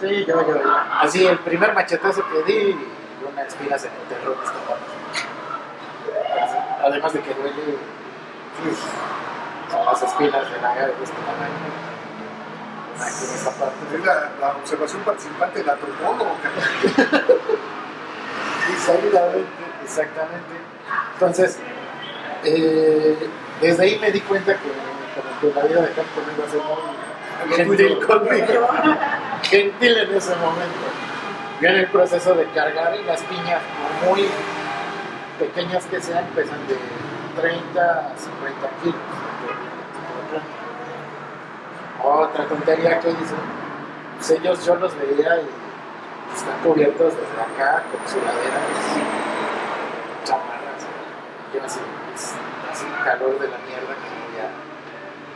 Sí, 0.00 0.24
yo, 0.26 0.46
yo, 0.46 0.62
yo. 0.62 0.76
Así, 1.00 1.26
el 1.26 1.38
primer 1.38 1.72
machetazo 1.74 2.22
que 2.28 2.42
di, 2.44 2.70
y 2.70 3.32
una 3.32 3.42
espina 3.42 3.78
se 3.78 3.88
me 3.88 3.96
enterró 3.96 4.34
en 4.34 4.40
esta 4.40 4.58
parte. 4.68 4.84
Además 6.84 7.12
de 7.12 7.20
que 7.20 7.34
duele, 7.34 7.78
uf, 8.70 8.84
son 9.70 9.84
las 9.86 10.02
espinas 10.02 10.50
de 10.50 10.60
la 10.60 10.74
de 10.74 10.92
este 11.02 11.16
tamaño. 11.16 11.86
Aquí 13.00 13.24
en 13.24 13.34
esta 13.34 13.50
parte. 13.50 13.76
Es 13.94 14.04
la, 14.04 14.30
la 14.40 14.48
observación 14.56 15.02
participante 15.02 15.58
del 15.60 15.70
antropólogo, 15.70 16.36
cabrón. 16.42 16.64
Exactamente, 18.72 19.64
exactamente. 19.82 20.54
Entonces, 21.14 21.58
eh, 22.44 23.28
desde 23.60 23.82
ahí 23.82 23.98
me 23.98 24.10
di 24.12 24.20
cuenta 24.20 24.54
que, 24.54 24.68
que 25.40 25.52
la 25.52 25.62
vida 25.62 25.80
de 25.82 25.88
no 25.88 26.32
iba 26.36 26.44
a 26.44 26.50
ser 26.50 26.60
muy 26.62 27.56
gentil 27.56 28.06
conmigo. 28.06 28.68
gentil 29.42 29.96
en 29.98 30.14
ese 30.14 30.34
momento. 30.36 30.86
Yo 31.60 31.68
en 31.68 31.76
el 31.76 31.86
proceso 31.88 32.34
de 32.34 32.44
cargar 32.50 32.94
y 32.96 33.04
las 33.04 33.22
piñas, 33.22 33.62
por 34.02 34.10
muy 34.10 34.28
pequeñas 35.38 35.84
que 35.86 36.00
sean, 36.00 36.24
pesan 36.34 36.66
de 36.66 36.76
30 37.40 37.80
a 37.80 38.16
50 38.16 38.68
kilos. 38.82 38.96
Otra 42.02 42.44
tontería 42.46 43.00
que 43.00 43.10
hice, 43.10 43.34
pues 44.16 44.30
ellos 44.30 44.64
yo 44.64 44.76
los 44.76 44.94
veía 44.98 45.40
y 45.40 45.48
están 46.34 46.58
cubiertos 46.62 47.14
desde 47.14 47.42
acá 47.42 47.82
con 47.90 48.08
sudaderas, 48.08 48.62
chamarras. 50.24 50.86
Yo 51.54 51.64
así, 51.64 51.80
es, 52.14 52.34
así 52.70 52.86
calor 53.02 53.38
de 53.38 53.48
la 53.48 53.58
mierda 53.58 53.94
que 53.94 54.15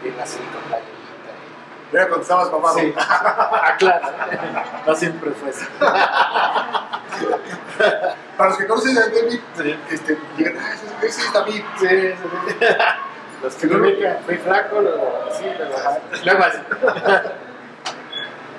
ir 0.04 0.14
así 0.23 0.38
con 0.38 0.62
playerita. 0.62 0.90
y- 1.92 1.97
Era 1.97 2.07
cuando 2.09 2.23
estabas 2.23 2.50
mamado. 2.52 2.78
Sí, 2.78 2.95
aclara, 3.64 4.83
no 4.87 4.95
siempre 4.95 5.30
fue 5.33 5.50
así. 5.50 5.64
Para 8.37 8.50
los 8.50 8.59
que 8.59 8.66
conocen 8.66 8.97
a 8.99 9.00
David, 9.09 9.40
este, 9.90 10.19
llegan, 10.37 10.59
ah, 10.59 10.75
ese, 11.02 11.21
es 11.23 11.33
David. 11.33 11.62
Sí, 11.78 11.88
sí, 11.88 12.12
sí. 12.12 12.66
Los 13.42 13.54
que 13.54 13.66
me 13.69 13.76
ubican, 13.76 14.19
fui 14.26 14.37
flaco, 14.37 14.80
luego 14.83 15.25
así, 15.30 15.45
luego 15.57 15.75
así. 15.76 16.25
Luego 16.26 16.45
así. 16.45 16.59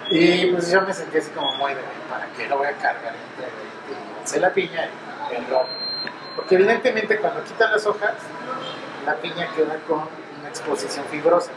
Y 0.10 0.48
pues 0.52 0.72
yo 0.72 0.82
me 0.82 0.92
sentí 0.94 1.20
así 1.20 1.30
como 1.32 1.52
muy 1.58 1.74
de, 1.76 1.82
¿para 2.10 2.26
qué 2.36 2.48
lo 2.48 2.58
voy 2.58 2.66
a 2.68 2.74
cargar? 2.74 3.14
Lancé 4.18 4.40
la 4.40 4.50
piña 4.52 4.90
y 5.32 5.36
el 5.36 5.48
rojo. 5.48 5.68
Porque 6.36 6.56
evidentemente 6.56 7.18
cuando 7.18 7.44
quitan 7.44 7.72
las 7.72 7.86
hojas, 7.86 8.14
la 9.06 9.14
piña 9.16 9.48
queda 9.56 9.76
con 9.88 10.10
una 10.42 10.50
exposición 10.50 11.06
fibrosa. 11.06 11.52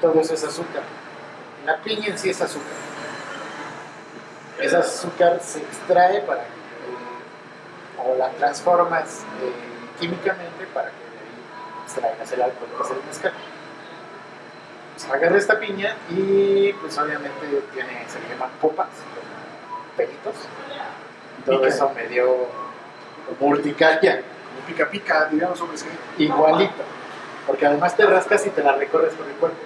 Todo 0.00 0.20
eso 0.20 0.34
es 0.34 0.44
azúcar. 0.44 0.82
La 1.64 1.78
piña 1.82 2.08
en 2.08 2.18
sí 2.18 2.30
es 2.30 2.40
azúcar. 2.40 2.68
Ese 4.60 4.76
azúcar 4.76 5.40
se 5.42 5.58
extrae 5.60 6.20
para 6.20 6.42
que, 6.42 8.02
o 8.02 8.16
la 8.16 8.30
transformas 8.30 9.22
eh, 9.42 9.52
químicamente 9.98 10.66
para 10.72 10.88
que 10.90 10.96
de 10.96 11.18
ahí 11.18 11.82
extraigas 11.84 12.32
el 12.32 12.42
alcohol 12.42 12.68
que 12.76 12.82
es 12.82 12.90
el 12.90 13.04
mezcal. 13.04 13.32
Pues 14.94 15.10
agarré 15.10 15.38
esta 15.38 15.58
piña 15.58 15.96
y 16.08 16.72
pues 16.74 16.96
obviamente 16.96 17.62
tiene, 17.74 18.04
se 18.08 18.20
le 18.20 18.28
llaman 18.28 18.50
popas, 18.60 18.88
pelitos. 19.96 20.34
Todo 21.44 21.60
Pica. 21.60 21.68
eso 21.68 21.92
me 21.94 22.06
dio 22.08 22.48
urticaria, 23.40 24.22
Como 24.22 24.66
pica 24.66 24.88
pica, 24.90 25.28
dirían 25.30 25.50
los 25.50 25.60
hombres 25.60 25.84
que. 25.84 26.24
igualito. 26.24 26.82
Porque 27.46 27.66
además 27.66 27.96
te 27.96 28.04
rascas 28.06 28.46
y 28.46 28.50
te 28.50 28.62
la 28.62 28.72
recorres 28.72 29.14
por 29.14 29.26
el 29.26 29.34
cuerpo. 29.34 29.58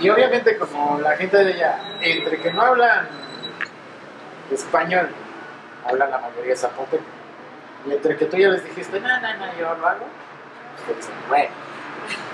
Y 0.00 0.08
obviamente 0.10 0.58
como 0.58 0.98
la 1.00 1.16
gente 1.16 1.36
de 1.36 1.52
allá, 1.54 1.78
entre 2.00 2.40
que 2.40 2.52
no 2.52 2.62
hablan 2.62 3.08
español, 4.50 5.08
hablan 5.86 6.10
la 6.10 6.18
mayoría 6.18 6.56
zapoteco. 6.56 7.04
Y 7.86 7.92
entre 7.92 8.16
que 8.16 8.24
tú 8.26 8.36
ya 8.36 8.48
les 8.48 8.64
dijiste, 8.64 8.98
no, 9.00 9.08
no, 9.20 9.34
no, 9.34 9.54
yo 9.58 9.74
lo 9.74 9.86
hago, 9.86 10.06
pues 10.86 10.86
te 10.86 10.94
dicen, 10.94 11.14
bueno, 11.28 11.50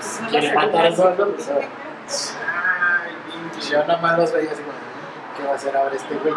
si 0.01 0.23
quiere 0.25 0.55
matar 0.55 0.95
solo, 0.95 1.35
pues, 1.35 2.37
ay, 2.47 3.13
yo 3.69 3.81
nada 3.81 3.97
más 4.01 4.19
los 4.19 4.33
veía 4.33 4.53
así 4.53 4.63
como, 4.63 4.77
¿qué 5.37 5.45
va 5.45 5.53
a 5.53 5.57
hacer 5.57 5.77
ahora 5.77 5.95
este 5.95 6.15
güey? 6.15 6.35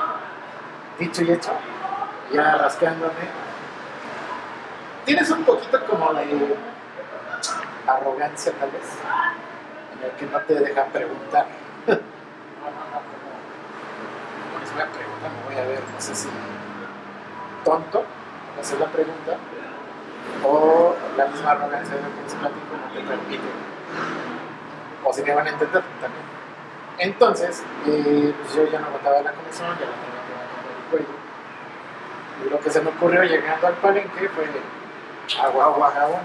Dicho 1.00 1.24
y 1.24 1.32
hecho, 1.32 1.52
ya 2.34 2.56
rascándome. 2.56 3.44
Tienes 5.06 5.30
un 5.30 5.44
poquito 5.44 5.86
como 5.86 6.14
de 6.14 6.26
arrogancia 7.88 8.52
tal 8.54 8.72
vez, 8.72 8.84
en 9.98 10.04
el 10.04 10.12
que 10.12 10.26
no 10.26 10.40
te 10.42 10.56
dejan 10.56 10.90
preguntar. 10.92 11.46
No, 11.88 11.94
no, 11.94 12.00
no, 12.92 14.60
les 14.60 14.74
voy 14.74 14.82
a 14.82 14.88
preguntar, 14.88 15.32
me 15.32 15.44
voy 15.46 15.56
a 15.62 15.68
ver, 15.68 15.82
no 15.94 16.02
sé 16.02 16.16
si 16.16 16.30
tonto, 17.64 18.06
hacer 18.60 18.80
la 18.80 18.88
pregunta, 18.88 19.38
o 20.46 20.96
la 21.18 21.28
misma 21.28 21.52
arrogancia 21.52 21.96
de 21.96 22.02
platico 22.02 22.76
no 22.82 22.94
te 22.94 23.02
permite, 23.08 23.44
o 25.04 25.14
si 25.14 25.24
me 25.24 25.34
van 25.34 25.48
a 25.48 25.50
entender 25.50 25.84
también. 26.02 26.34
Entonces, 27.00 27.64
eh, 27.88 28.34
pues 28.42 28.56
yo 28.56 28.66
ya 28.72 28.80
no 28.80 28.88
aguantaba 28.88 29.22
la 29.22 29.32
comisión, 29.34 29.68
ya 29.80 29.86
la 29.86 29.96
tenía 29.98 30.22
que 30.24 30.34
bajar 30.34 30.64
el 30.78 30.90
cuello. 30.92 31.24
Y 32.46 32.50
lo 32.50 32.60
que 32.60 32.70
se 32.70 32.82
me 32.82 32.90
ocurrió 32.90 33.24
llegando 33.24 33.68
al 33.68 33.74
palenque 33.76 34.30
fue 34.30 34.46
agua, 35.44 35.66
agua, 35.66 35.94
agua. 35.96 36.20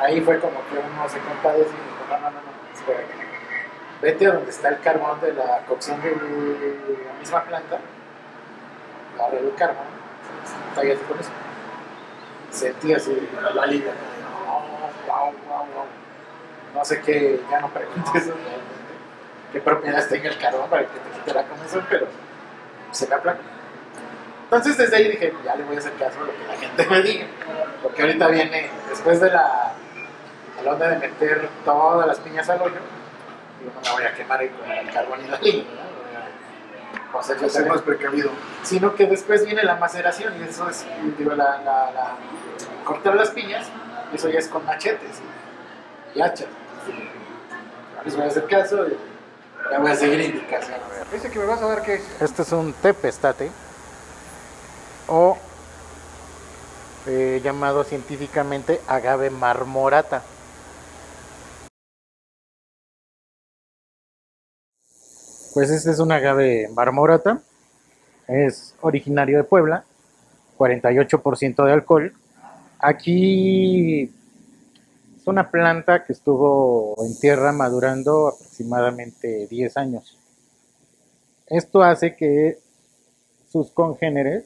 Ahí 0.00 0.20
fue 0.22 0.40
como 0.40 0.56
que 0.68 0.78
uno 0.78 1.08
se 1.08 1.18
compadeció 1.18 1.66
y 1.66 1.66
dijo, 1.66 2.04
no, 2.08 2.16
no, 2.18 2.30
no, 2.30 2.40
no, 2.40 2.72
espera. 2.74 3.00
Vete 4.00 4.26
a 4.26 4.32
donde 4.32 4.50
está 4.50 4.70
el 4.70 4.80
carbón 4.80 5.20
de 5.20 5.34
la 5.34 5.58
cocción 5.68 6.00
de 6.00 6.10
la 6.10 7.18
misma 7.18 7.44
planta, 7.44 7.78
abre 9.22 9.40
el 9.40 9.54
carbón, 9.54 9.84
con 10.74 11.18
eso. 11.20 11.30
Sentí 12.50 12.94
así 12.94 13.28
la 13.54 13.66
liga. 13.66 13.92
Wow, 15.06 15.32
wow, 15.46 15.66
wow. 15.74 15.84
No 16.74 16.84
sé 16.84 17.00
qué, 17.02 17.40
ya 17.50 17.60
no 17.60 17.68
preguntes 17.68 18.26
realmente. 18.26 18.80
Qué 19.52 19.60
propiedades 19.60 20.08
tenga 20.08 20.30
el 20.30 20.38
carbón 20.38 20.70
para 20.70 20.82
que 20.82 20.98
te 20.98 21.18
quite 21.18 21.34
la 21.34 21.44
comezón, 21.44 21.86
pero 21.90 22.06
se 22.92 23.06
me 23.06 23.14
aplaca. 23.14 23.40
Entonces 24.44 24.78
desde 24.78 24.96
ahí 24.96 25.08
dije, 25.10 25.32
ya 25.44 25.54
le 25.56 25.64
voy 25.64 25.76
a 25.76 25.78
hacer 25.78 25.92
caso 25.94 26.18
a 26.20 26.24
lo 26.24 26.32
que 26.32 26.44
la 26.46 26.56
gente 26.56 26.86
me 26.88 27.02
diga. 27.02 27.26
Porque 27.82 28.02
ahorita 28.02 28.28
viene, 28.28 28.70
después 28.88 29.20
de 29.20 29.30
la, 29.30 29.69
a 30.60 30.64
la 30.64 30.72
onda 30.72 30.88
de 30.88 30.96
meter 30.98 31.48
todas 31.64 32.06
las 32.06 32.18
piñas 32.20 32.48
al 32.48 32.60
hoyo, 32.62 32.74
digo, 33.60 33.72
no 33.74 33.80
me 33.82 33.90
voy 33.92 34.04
a 34.04 34.14
quemar 34.14 34.40
ahí 34.40 34.48
con 34.50 34.70
el 34.70 34.90
carbón 34.92 35.24
y 35.24 35.28
la 35.28 35.38
liga. 35.38 35.64
¿no? 35.64 35.90
Voy 37.12 37.22
a- 37.22 37.48
yo 37.48 37.66
más 37.66 37.82
precavido. 37.82 38.30
sino 38.62 38.94
que 38.94 39.06
después 39.06 39.44
viene 39.44 39.62
la 39.64 39.76
maceración 39.76 40.34
y 40.40 40.44
eso 40.48 40.68
es, 40.68 40.84
digo, 41.18 41.30
la, 41.34 41.58
la, 41.58 41.90
la- 41.90 42.16
cortar 42.84 43.14
las 43.16 43.30
piñas, 43.30 43.66
y 44.12 44.16
eso 44.16 44.28
ya 44.28 44.38
es 44.38 44.48
con 44.48 44.64
machetes 44.64 45.20
y 46.14 46.20
hachas. 46.20 46.46
No 47.96 48.02
les 48.04 48.16
voy 48.16 48.24
a 48.24 48.28
hacer 48.28 48.46
caso, 48.46 48.86
y 48.88 48.96
Ya 49.70 49.78
voy 49.78 49.90
a 49.90 49.94
seguir 49.96 50.20
indicaciones. 50.20 50.80
Ese 51.12 51.30
que 51.30 51.38
me 51.38 51.46
vas 51.46 51.60
a 51.62 51.66
dar, 51.66 51.82
¿qué 51.82 51.94
es? 51.94 52.22
Este 52.22 52.42
es 52.42 52.52
un 52.52 52.72
tepestate 52.72 53.50
o 55.08 55.36
eh, 57.06 57.40
llamado 57.42 57.84
científicamente 57.84 58.80
agave 58.88 59.30
marmorata. 59.30 60.22
Pues 65.52 65.68
este 65.70 65.90
es 65.90 65.98
un 65.98 66.12
agave 66.12 66.68
marmorata, 66.74 67.40
es 68.28 68.74
originario 68.80 69.38
de 69.38 69.44
Puebla, 69.44 69.84
48% 70.56 71.64
de 71.64 71.72
alcohol. 71.72 72.14
Aquí 72.78 74.02
es 75.16 75.26
una 75.26 75.50
planta 75.50 76.04
que 76.04 76.12
estuvo 76.12 76.94
en 77.04 77.18
tierra 77.18 77.50
madurando 77.50 78.28
aproximadamente 78.28 79.48
10 79.48 79.76
años. 79.76 80.16
Esto 81.48 81.82
hace 81.82 82.14
que 82.14 82.58
sus 83.50 83.72
congéneres 83.72 84.44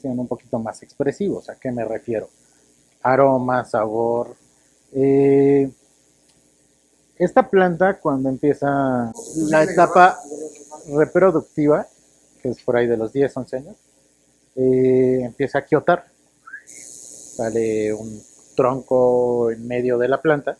sean 0.00 0.18
un 0.18 0.26
poquito 0.26 0.58
más 0.58 0.82
expresivos. 0.82 1.50
¿A 1.50 1.56
qué 1.56 1.70
me 1.70 1.84
refiero? 1.84 2.30
Aroma, 3.02 3.62
sabor. 3.66 4.34
Eh, 4.92 5.70
esta 7.18 7.48
planta 7.48 7.98
cuando 7.98 8.28
empieza 8.28 9.12
la 9.48 9.62
etapa 9.62 10.18
reproductiva, 10.94 11.86
que 12.42 12.50
es 12.50 12.62
por 12.62 12.76
ahí 12.76 12.86
de 12.86 12.96
los 12.96 13.12
10, 13.12 13.36
11 13.36 13.56
años, 13.56 13.76
eh, 14.56 15.20
empieza 15.22 15.58
a 15.58 15.64
quiotar. 15.64 16.06
Sale 16.66 17.92
un 17.92 18.22
tronco 18.54 19.50
en 19.50 19.66
medio 19.66 19.98
de 19.98 20.08
la 20.08 20.20
planta 20.20 20.56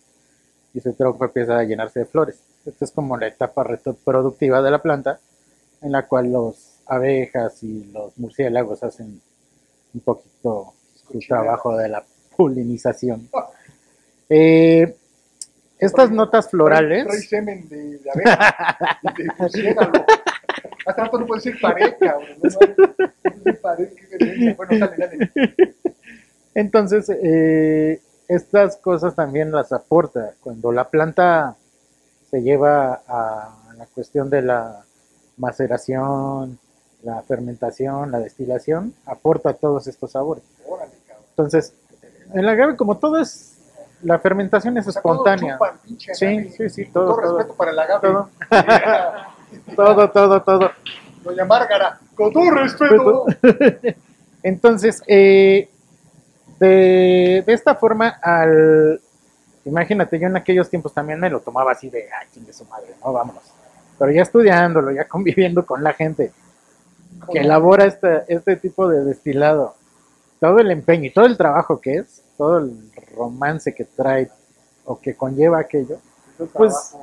y 0.73 0.79
ese 0.79 0.93
tronco 0.93 1.25
empieza 1.25 1.57
a 1.57 1.63
llenarse 1.63 1.99
de 2.01 2.05
flores. 2.05 2.39
Esta 2.65 2.85
es 2.85 2.91
como 2.91 3.17
la 3.17 3.27
etapa 3.27 3.63
reproductiva 3.63 4.61
de 4.61 4.71
la 4.71 4.81
planta 4.81 5.19
en 5.81 5.91
la 5.91 6.07
cual 6.07 6.31
los 6.31 6.79
abejas 6.85 7.63
y 7.63 7.85
los 7.91 8.17
murciélagos 8.17 8.83
hacen 8.83 9.21
un 9.93 10.01
poquito 10.01 10.73
su 11.11 11.19
trabajo 11.19 11.75
de 11.77 11.89
la 11.89 12.03
polinización. 12.35 13.29
Eh, 14.29 14.95
estas 15.79 16.11
notas 16.11 16.49
florales. 16.49 17.27
Semen 17.29 17.67
de, 17.69 17.99
de 17.99 18.11
abeja, 18.11 18.77
de 19.15 19.27
murciélago. 19.37 19.91
Hasta 20.87 21.03
rato 21.03 21.19
no 21.19 21.25
puede 21.27 21.41
decir 21.43 21.59
pared, 21.61 21.93
cabrón. 21.99 22.27
No, 22.41 22.49
no, 23.45 23.53
pared, 23.61 23.89
qué. 23.93 24.53
Bueno, 24.55 24.87
dale, 24.87 24.97
dale. 24.97 25.75
Entonces, 26.55 27.09
eh, 27.09 28.01
estas 28.27 28.77
cosas 28.77 29.13
también 29.15 29.51
las 29.51 29.71
aporta. 29.73 30.31
Cuando 30.41 30.71
la 30.71 30.89
planta 30.89 31.55
se 32.31 32.41
lleva 32.41 33.01
a 33.07 33.53
la 33.77 33.85
cuestión 33.87 34.29
de 34.29 34.41
la 34.41 34.83
maceración, 35.37 36.57
la 37.03 37.21
fermentación, 37.21 38.11
la 38.11 38.19
destilación, 38.19 38.93
aporta 39.05 39.53
todos 39.53 39.87
estos 39.87 40.11
sabores. 40.11 40.43
Órale, 40.65 40.91
cabrón. 41.07 41.25
Entonces, 41.29 41.73
en 42.33 42.45
la 42.45 42.53
agave, 42.53 42.75
como 42.75 42.97
todo 42.97 43.17
es, 43.19 43.53
la 44.01 44.19
fermentación 44.19 44.77
es 44.77 44.87
O 44.87 44.91
sea, 44.91 44.99
espontánea. 44.99 45.53
chupan, 45.53 45.77
pinche 45.85 46.13
Sí, 46.15 46.49
sí, 46.49 46.69
sí, 46.69 46.83
Con 46.85 46.93
todo, 46.93 47.05
todo, 47.05 47.21
todo. 47.21 47.37
respeto 47.37 47.55
para 47.57 47.71
el 47.71 47.79
agave. 47.79 48.07
Todo. 48.07 48.29
Todo, 49.75 50.09
todo, 50.11 50.41
todo. 50.41 50.71
Doña 51.23 51.45
Márgara, 51.45 51.99
con 52.15 52.31
todo 52.31 52.51
respeto. 52.51 53.25
Entonces, 54.43 55.01
eh, 55.07 55.69
de, 56.59 57.43
de 57.45 57.53
esta 57.53 57.75
forma, 57.75 58.09
al. 58.21 59.01
Imagínate, 59.65 60.17
yo 60.17 60.27
en 60.27 60.37
aquellos 60.37 60.69
tiempos 60.69 60.93
también 60.93 61.19
me 61.19 61.29
lo 61.29 61.41
tomaba 61.41 61.73
así 61.73 61.89
de, 61.89 62.03
ay, 62.03 62.27
chingue 62.33 62.53
su 62.53 62.63
madre, 62.65 62.95
no, 63.03 63.11
vámonos. 63.11 63.43
Pero 63.99 64.11
ya 64.11 64.21
estudiándolo, 64.21 64.91
ya 64.91 65.05
conviviendo 65.09 65.65
con 65.65 65.83
la 65.83 65.93
gente 65.93 66.31
que 67.31 67.39
elabora 67.39 67.85
este, 67.85 68.23
este 68.27 68.55
tipo 68.55 68.87
de 68.87 69.03
destilado, 69.03 69.75
todo 70.39 70.59
el 70.59 70.71
empeño 70.71 71.05
y 71.05 71.11
todo 71.13 71.25
el 71.25 71.35
trabajo 71.35 71.81
que 71.81 71.95
es, 71.97 72.23
todo 72.37 72.59
el 72.59 72.91
romance 73.15 73.73
que 73.73 73.83
trae 73.85 74.29
o 74.85 74.99
que 74.99 75.15
conlleva 75.15 75.59
aquello, 75.59 75.97
Pues- 76.53 76.95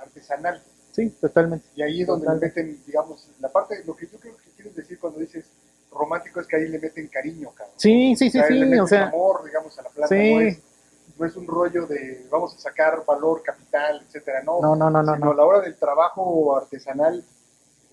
artesanal. 0.00 0.62
Sí, 0.96 1.10
totalmente. 1.20 1.66
Y 1.76 1.82
ahí 1.82 2.00
es 2.00 2.06
donde 2.08 2.26
le 2.28 2.34
meten, 2.40 2.80
digamos, 2.86 3.28
la 3.40 3.48
parte, 3.52 3.84
lo 3.84 3.94
que 3.94 4.06
yo 4.06 4.18
creo 4.18 4.36
que 4.36 4.50
quieres 4.56 4.74
decir 4.74 4.98
cuando 4.98 5.20
dices 5.20 5.44
romántico 5.92 6.40
es 6.40 6.46
que 6.46 6.56
ahí 6.56 6.68
le 6.68 6.78
meten 6.78 7.06
cariño, 7.08 7.50
cabrón. 7.54 7.74
Sí, 7.78 8.16
sí, 8.16 8.30
sí, 8.30 8.38
O 8.38 8.42
sea, 8.42 8.50
le 8.50 8.56
sí, 8.58 8.64
meten 8.64 8.80
o 8.80 8.86
sea, 8.86 9.06
amor, 9.08 9.44
digamos, 9.44 9.78
a 9.78 9.82
la 9.82 9.88
planta. 9.90 10.14
Sí. 10.14 10.34
No, 10.34 10.40
es, 10.40 10.58
no 11.18 11.26
es 11.26 11.36
un 11.36 11.46
rollo 11.46 11.86
de 11.86 12.26
vamos 12.30 12.54
a 12.56 12.58
sacar 12.58 13.04
valor, 13.06 13.42
capital, 13.42 14.02
etcétera. 14.06 14.42
No, 14.42 14.60
no, 14.60 14.74
no, 14.76 14.90
no, 14.90 15.02
no, 15.02 15.14
sino 15.14 15.26
no. 15.26 15.32
a 15.32 15.36
la 15.36 15.44
hora 15.44 15.60
del 15.60 15.76
trabajo 15.76 16.56
artesanal 16.56 17.24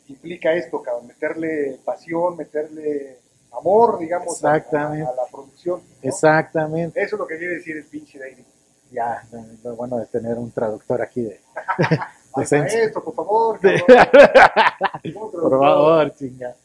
implica 0.08 0.52
esto, 0.54 0.82
cabrón, 0.82 1.08
meterle 1.08 1.80
pasión, 1.86 2.36
meterle 2.36 3.20
amor, 3.58 4.00
digamos, 4.00 4.44
a- 4.44 4.52
a, 4.54 4.58
Exactamente. 4.58 5.10
a 5.10 5.16
la 5.16 5.26
producción. 5.32 5.80
¿no? 5.80 6.10
Exactamente. 6.10 7.02
Eso 7.02 7.16
es 7.16 7.20
lo 7.20 7.28
que 7.28 7.38
quiere 7.38 7.56
decir 7.56 7.78
el 7.78 7.86
pinche 7.86 8.20
Daily. 8.20 8.44
Ya, 8.92 9.24
lo 9.64 9.76
bueno 9.76 9.98
de 9.98 10.06
tener 10.08 10.38
un 10.38 10.52
traductor 10.52 11.02
aquí 11.02 11.22
de, 11.24 11.40
maestro, 12.36 13.04
por 13.04 13.16
favor. 13.16 13.60
Por 15.14 15.60
favor, 15.60 16.14
chinga. 16.16 16.56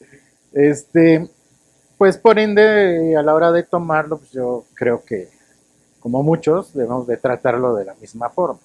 Este, 0.52 1.28
pues 1.98 2.16
por 2.16 2.38
ende, 2.38 3.16
a 3.16 3.22
la 3.22 3.34
hora 3.34 3.52
de 3.52 3.62
tomarlo, 3.64 4.18
pues 4.18 4.30
yo 4.30 4.64
creo 4.74 5.04
que, 5.04 5.28
como 6.00 6.22
muchos, 6.22 6.72
debemos 6.74 7.06
de 7.06 7.16
tratarlo 7.16 7.74
de 7.74 7.84
la 7.84 7.94
misma 7.94 8.30
forma. 8.30 8.60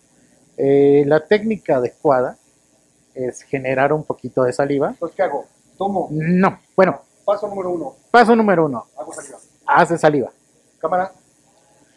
Eh, 0.58 1.04
la 1.08 1.26
técnica 1.26 1.78
adecuada 1.78 2.38
es 3.14 3.42
generar 3.42 3.92
un 3.94 4.04
poquito 4.04 4.44
de 4.44 4.54
saliva. 4.54 4.90
Entonces, 4.90 5.16
¿qué 5.16 5.24
hago? 5.24 5.46
Tomo, 5.78 6.08
No, 6.12 6.60
bueno, 6.76 7.02
paso 7.26 7.48
número 7.48 7.72
uno, 7.72 7.96
paso 8.12 8.36
número 8.36 8.66
uno, 8.66 8.86
hago 8.98 9.12
saliva. 9.14 9.40
hace 9.66 9.98
saliva. 9.98 10.32
Cámara, 10.80 11.12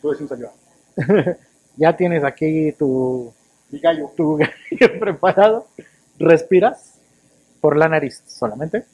tú 0.01 0.09
eres 0.11 0.21
un 0.23 0.29
saliva. 0.29 0.51
Ya 1.79 1.95
tienes 1.95 2.25
aquí 2.25 2.73
tu, 2.73 3.35
Mi 3.70 3.81
gallo. 3.81 4.12
tu 4.16 4.37
gallo 4.37 4.98
preparado, 5.00 5.66
respiras 6.18 6.94
por 7.61 7.76
la 7.76 7.88
nariz 7.88 8.22
solamente, 8.26 8.85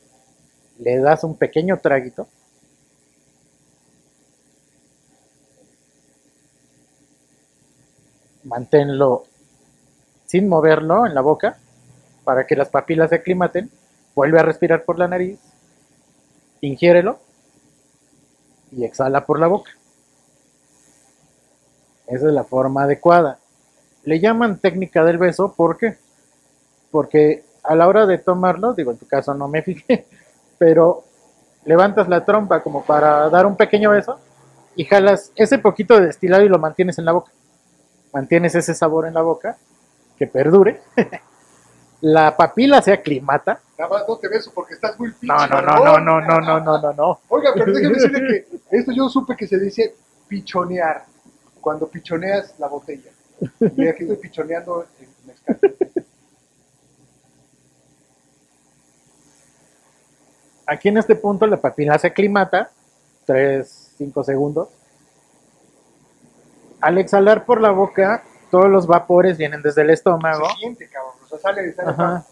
le 0.79 0.99
das 0.99 1.25
un 1.25 1.37
pequeño 1.37 1.79
traguito, 1.79 2.27
manténlo 8.45 9.25
sin 10.27 10.49
moverlo 10.49 11.07
en 11.07 11.15
la 11.15 11.21
boca 11.21 11.59
para 12.25 12.47
que 12.47 12.57
las 12.57 12.71
papilas 12.71 13.11
se 13.11 13.17
aclimaten, 13.17 13.71
vuelve 14.15 14.39
a 14.39 14.43
respirar 14.43 14.85
por 14.85 14.99
la 14.99 15.09
nariz, 15.09 15.39
ingiérelo 16.61 17.19
y 18.71 18.85
exhala 18.85 19.27
por 19.27 19.39
la 19.39 19.49
boca. 19.49 19.73
Esa 22.07 22.29
es 22.29 22.35
la 22.35 22.45
forma 22.45 22.85
adecuada. 22.85 23.39
Le 24.05 24.21
llaman 24.21 24.59
técnica 24.59 25.05
del 25.05 25.19
beso, 25.19 25.55
¿por 25.55 25.77
qué? 25.79 25.99
Porque 26.91 27.45
a 27.63 27.75
la 27.75 27.87
hora 27.87 28.07
de 28.07 28.19
tomarlo, 28.19 28.75
digo, 28.75 28.91
en 28.91 28.99
tu 28.99 29.07
caso 29.07 29.35
no 29.35 29.49
me 29.49 29.63
fijé, 29.63 30.07
pero 30.59 31.05
levantas 31.65 32.09
la 32.09 32.25
trompa 32.25 32.63
como 32.63 32.85
para 32.85 33.29
dar 33.31 33.47
un 33.47 33.57
pequeño 33.57 33.91
beso 33.91 34.19
y 34.75 34.85
jalas 34.85 35.33
ese 35.37 35.59
poquito 35.59 35.99
de 35.99 36.07
destilado 36.07 36.45
y 36.45 36.49
lo 36.49 36.59
mantienes 36.59 36.99
en 36.99 37.05
la 37.05 37.13
boca. 37.13 37.33
Mantienes 38.13 38.55
ese 38.55 38.75
sabor 38.75 39.07
en 39.07 39.15
la 39.15 39.23
boca, 39.23 39.57
que 40.19 40.27
perdure. 40.27 40.83
la 42.01 42.37
papila 42.37 42.83
se 42.83 42.93
aclimata. 42.93 43.61
Nada 43.79 43.91
más 43.91 44.05
no 44.09 44.17
te 44.17 44.29
beso 44.29 44.51
porque 44.55 44.75
estás 44.75 44.99
muy 44.99 45.13
pinche. 45.13 45.35
No, 45.35 45.47
no, 45.47 45.63
no, 45.63 45.99
no, 45.99 46.21
no, 46.21 46.41
no, 46.41 46.61
no, 46.61 46.79
no, 46.81 46.93
no. 46.93 47.21
Oiga, 47.29 47.53
pero 47.55 47.73
déjeme 47.73 47.95
decirle 47.95 48.21
que 48.21 48.77
esto 48.77 48.93
yo 48.93 49.09
supe 49.09 49.37
que 49.37 49.47
se 49.47 49.59
dice 49.59 49.95
pichonear. 50.29 51.05
Cuando 51.61 51.87
pichoneas 51.87 52.55
la 52.59 52.67
botella. 52.67 53.11
Aquí 53.43 54.03
estoy 54.05 54.17
pichoneando 54.17 54.87
el 55.01 55.09
mezcal. 55.27 55.59
Aquí 60.67 60.89
en 60.89 60.97
este 60.99 61.17
punto 61.17 61.47
la 61.47 61.57
papila 61.57 61.99
se 61.99 62.07
aclimata, 62.07 62.71
3, 63.27 63.95
5 63.99 64.25
segundos. 64.25 64.69
Al 66.81 66.99
exhalar 66.99 67.45
por 67.45 67.61
la 67.61 67.71
boca, 67.71 68.23
todos 68.51 68.69
los 68.71 68.87
vapores 68.87 69.39
vienen 69.39 69.63
desde 69.63 69.83
el 69.83 69.91
estómago. 69.91 70.49
Se 70.51 70.57
siente, 70.57 70.89
cabrón. 70.89 71.15
O 71.25 71.29
sea, 71.29 71.39
sale, 71.39 71.73
sale 71.75 71.91
Ajá. 71.91 72.27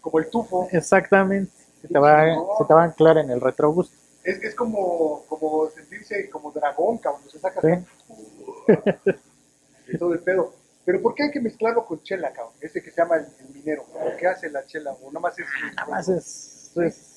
como 0.00 0.18
el 0.18 0.28
tufo. 0.30 0.68
Exactamente. 0.72 1.52
Se 1.80 1.88
te, 1.88 1.98
va, 1.98 2.24
se 2.58 2.64
te 2.66 2.74
va 2.74 2.82
a 2.82 2.84
anclar 2.86 3.18
en 3.18 3.30
el 3.30 3.40
retrogusto. 3.40 3.96
Es, 4.24 4.42
es 4.42 4.54
como, 4.54 5.22
como 5.28 5.68
sentirse 5.70 6.28
como 6.30 6.50
dragón, 6.50 6.98
cabrón. 6.98 7.22
Se 7.30 7.38
saca 7.38 7.60
Sí. 7.60 7.68
y 9.88 9.98
todo 9.98 10.12
el 10.12 10.20
pedo. 10.20 10.52
Pero 10.84 11.02
¿por 11.02 11.14
qué 11.14 11.24
hay 11.24 11.30
que 11.32 11.40
mezclarlo 11.40 11.84
con 11.84 12.00
chela, 12.02 12.30
cabrón? 12.32 12.54
Ese 12.60 12.82
que 12.82 12.90
se 12.90 12.96
llama 13.00 13.16
el, 13.16 13.26
el 13.40 13.54
minero. 13.54 13.84
¿Por 13.92 14.16
qué 14.16 14.28
hace 14.28 14.48
la 14.50 14.64
chela? 14.66 14.92
O 14.92 15.08
nada 15.08 15.20
más 15.20 15.38
es. 15.38 15.46
Nada 15.74 15.88
más 15.88 16.08
es. 16.08 16.72
es- 16.76 17.12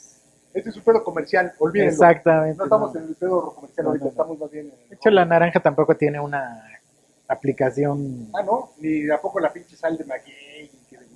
Este 0.51 0.69
es 0.71 0.75
un 0.77 0.81
pedo 0.83 1.03
comercial, 1.03 1.53
olvídenlo. 1.59 1.91
exactamente. 1.93 2.57
No 2.57 2.63
estamos 2.63 2.93
no. 2.95 2.99
en 3.01 3.07
el 3.09 3.15
pedo 3.15 3.53
comercial 3.53 3.83
No, 3.83 3.89
ahorita, 3.91 4.05
no, 4.05 4.11
estamos 4.11 4.39
más 4.39 4.49
bien 4.51 4.65
en 4.65 4.71
el... 4.71 4.89
De 4.89 4.95
hecho, 4.95 5.09
la 5.11 5.23
naranja 5.25 5.59
tampoco 5.59 5.95
tiene 5.95 6.19
una 6.19 6.63
aplicación. 7.27 8.27
Ah, 8.33 8.41
no, 8.43 8.71
ni 8.79 9.07
tampoco 9.07 9.39
la 9.39 9.53
pinche 9.53 9.75
sal 9.75 9.97
de 9.97 10.03
maguey, 10.05 10.71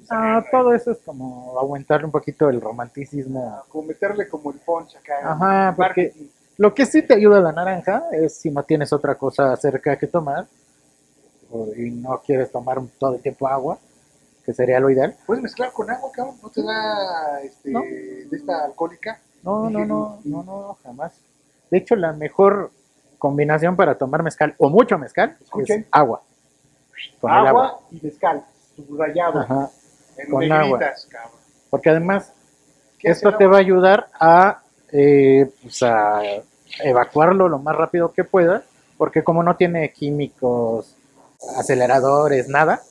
Ah, 0.10 0.44
todo 0.52 0.74
eso 0.74 0.92
es 0.92 1.00
como 1.00 1.58
aumentarle 1.58 2.06
un 2.06 2.12
poquito 2.12 2.50
el 2.50 2.60
romanticismo. 2.62 3.63
Como 3.70 3.88
meterle 3.88 4.28
como 4.28 4.52
el 4.52 4.60
punch 4.60 4.98
acá. 4.98 5.13
Ajá, 5.24 5.74
porque 5.76 6.04
marketing. 6.08 6.28
lo 6.58 6.74
que 6.76 6.86
sí 6.86 7.02
te 7.02 7.13
ayuda 7.16 7.39
la 7.39 7.54
naranja 7.54 8.04
es 8.12 8.36
si 8.36 8.52
no 8.52 8.63
tienes 8.63 8.92
otra 8.94 9.16
cosa 9.16 9.56
cerca 9.56 9.98
que 9.98 10.06
tomar 10.08 10.46
y 11.76 11.89
no 11.92 12.22
quieres 12.26 12.52
tomar 12.52 12.80
todo 13.00 13.16
el 13.16 13.22
tiempo 13.22 13.48
agua, 13.48 13.78
que 14.46 14.54
sería 14.54 14.80
lo 14.80 14.89
ideal. 14.89 15.16
Puedes 15.26 15.44
mezclar 15.44 15.72
con 15.72 15.89
agua, 15.89 16.10
cabrón. 16.12 16.36
No 16.42 16.50
te 16.50 16.62
da 16.63 17.42
este, 17.42 17.72
No. 17.72 17.82
de 17.82 18.28
esta 18.32 18.66
alcohólica. 18.66 19.20
No, 19.44 19.70
no, 19.70 19.86
no, 19.86 20.20
no, 20.24 20.44
no, 20.44 20.78
jamás. 20.84 21.13
De 21.70 21.78
hecho, 21.78 21.96
la 21.96 22.13
mejor 22.13 22.72
combinación 23.18 23.76
para 23.76 23.96
tomar 23.98 24.22
mezcal 24.24 24.54
o 24.58 24.70
mucho 24.70 24.98
mezcal 24.98 25.38
Escuchen. 25.42 25.82
es 25.82 25.88
agua. 25.92 26.22
Agua, 27.22 27.50
agua. 27.50 27.80
y 27.92 28.00
mezcal. 28.04 28.44
Subrayado. 28.76 29.39
Ajá. 29.39 29.70
En 30.18 30.30
con 30.30 30.48
cabrón. 30.48 30.80
Porque 31.70 31.89
además 31.89 32.32
¿Qué 33.00 33.10
hace 33.10 33.18
esto 33.20 33.38
te 33.38 33.46
agua? 33.46 33.54
va 33.54 33.58
a 33.58 33.62
ayudar 33.62 34.08
a, 34.20 34.62
eh, 34.92 35.50
pues 35.62 35.82
a 35.84 36.22
evacuarlo 36.84 37.50
lo 37.50 37.60
más 37.60 37.76
rápido 37.76 38.13
que 38.13 38.24
pueda, 38.24 38.63
porque 38.98 39.24
como 39.24 39.42
no 39.44 39.56
tiene 39.56 39.92
químicos, 39.92 40.96
aceleradores, 41.58 42.47
nada, 42.47 42.82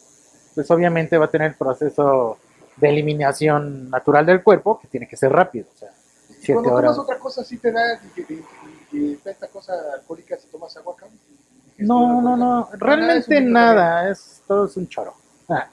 pues 0.54 0.70
obviamente 0.70 1.18
va 1.18 1.26
a 1.26 1.30
tener 1.30 1.48
el 1.52 1.56
proceso 1.56 2.38
de 2.76 2.88
eliminación 2.88 3.90
natural 3.90 4.26
del 4.26 4.42
cuerpo, 4.42 4.78
que 4.80 4.88
tiene 4.88 5.06
que 5.08 5.16
ser 5.16 5.32
rápido. 5.32 5.66
O 5.74 5.78
sea, 5.78 5.90
siete 6.40 6.54
cuando 6.54 6.74
horas. 6.74 6.92
tomas 6.96 7.04
otra 7.04 7.18
cosa, 7.18 7.44
sí 7.44 7.58
te 7.58 7.70
da 7.72 9.30
esta 9.30 9.48
cosa 9.48 9.72
alcohólica 9.94 10.36
si 10.38 10.48
tomas 10.48 10.76
agua, 10.76 10.94
cabrón. 10.96 11.18
No, 11.78 12.20
no, 12.22 12.36
no, 12.36 12.68
realmente 12.74 13.40
nada, 13.40 14.08
es 14.10 14.42
todo 14.46 14.66
es 14.66 14.76
un 14.76 14.88
choro. 14.88 15.14
Ah, 15.48 15.68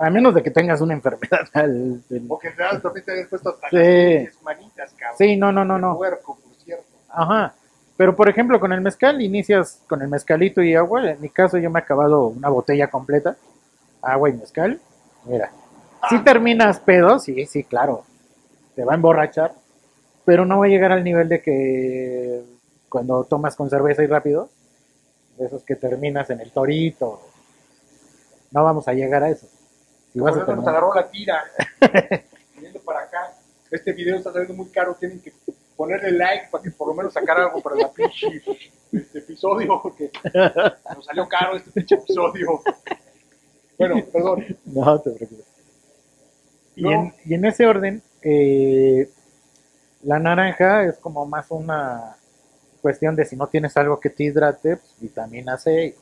Ah, 0.00 0.06
a 0.06 0.10
menos 0.10 0.32
de 0.32 0.44
que 0.44 0.50
tengas 0.52 0.80
una 0.80 0.94
enfermedad. 0.94 1.40
al- 1.54 2.02
del- 2.08 2.26
O 2.28 2.38
que 2.38 2.50
repente 2.88 3.12
hayas 3.12 3.28
puesto 3.28 3.50
hasta 3.50 3.68
Sí. 3.70 4.28
manitas, 4.42 4.92
cabrón. 4.96 5.18
Sí, 5.18 5.36
no, 5.36 5.50
no, 5.50 5.64
no, 5.64 5.76
no. 5.76 5.96
Puerco, 5.96 6.36
por 6.36 6.54
cierto. 6.64 6.84
Ajá. 7.08 7.54
Pero 7.98 8.14
por 8.14 8.28
ejemplo, 8.28 8.60
con 8.60 8.72
el 8.72 8.80
mezcal 8.80 9.20
inicias 9.20 9.82
con 9.88 10.00
el 10.02 10.08
mezcalito 10.08 10.62
y 10.62 10.76
agua. 10.76 11.10
En 11.10 11.20
mi 11.20 11.30
caso, 11.30 11.58
yo 11.58 11.68
me 11.68 11.80
he 11.80 11.82
acabado 11.82 12.28
una 12.28 12.48
botella 12.48 12.88
completa, 12.88 13.36
agua 14.00 14.30
y 14.30 14.34
mezcal. 14.34 14.80
Mira, 15.24 15.50
si 16.08 16.20
terminas 16.20 16.78
pedo, 16.78 17.18
sí, 17.18 17.44
sí, 17.46 17.64
claro, 17.64 18.04
te 18.76 18.84
va 18.84 18.92
a 18.92 18.94
emborrachar, 18.94 19.52
pero 20.24 20.46
no 20.46 20.60
va 20.60 20.66
a 20.66 20.68
llegar 20.68 20.92
al 20.92 21.02
nivel 21.02 21.28
de 21.28 21.42
que 21.42 22.44
cuando 22.88 23.24
tomas 23.24 23.56
con 23.56 23.68
cerveza 23.68 24.04
y 24.04 24.06
rápido, 24.06 24.48
de 25.36 25.46
esos 25.46 25.64
que 25.64 25.74
terminas 25.74 26.30
en 26.30 26.40
el 26.40 26.52
torito. 26.52 27.20
No 28.52 28.62
vamos 28.62 28.86
a 28.86 28.92
llegar 28.92 29.24
a 29.24 29.30
eso. 29.30 29.48
Si 30.12 30.20
vas 30.20 30.36
a 30.36 30.54
nos 30.54 30.68
agarró 30.68 30.94
la 30.94 31.10
tira. 31.10 31.42
Para 32.84 33.00
acá. 33.00 33.32
Este 33.72 33.92
video 33.92 34.16
está 34.16 34.30
saliendo 34.30 34.54
muy 34.54 34.70
caro. 34.70 34.94
Tienen 34.94 35.20
que 35.20 35.32
ponerle 35.78 36.10
like 36.10 36.48
para 36.50 36.64
que 36.64 36.72
por 36.72 36.88
lo 36.88 36.94
menos 36.94 37.12
sacar 37.14 37.38
algo 37.38 37.62
para 37.62 37.76
la 37.76 37.88
pinche 37.90 38.42
este 38.92 39.18
episodio. 39.20 39.80
Porque 39.80 40.10
nos 40.94 41.04
salió 41.04 41.28
caro 41.28 41.56
este 41.56 41.70
pinche 41.70 41.94
episodio. 41.94 42.60
Bueno, 43.78 44.04
perdón. 44.12 44.44
No 44.66 45.00
te 45.00 45.12
preocupes. 45.12 45.46
Y, 46.74 46.82
No. 46.82 46.90
en, 46.90 47.14
y 47.24 47.34
en 47.34 47.44
ese 47.44 47.64
orden, 47.64 48.02
eh, 48.22 49.08
la 50.02 50.18
naranja 50.18 50.84
es 50.84 50.98
como 50.98 51.24
más 51.26 51.46
una 51.50 52.16
cuestión 52.82 53.14
de 53.14 53.24
si 53.24 53.36
no 53.36 53.46
tienes 53.46 53.76
algo 53.76 54.00
que 54.00 54.10
te 54.10 54.24
hidrate, 54.24 54.78
pues, 54.78 54.94
vitamina 54.98 55.58
C, 55.58 55.86
y 55.86 55.94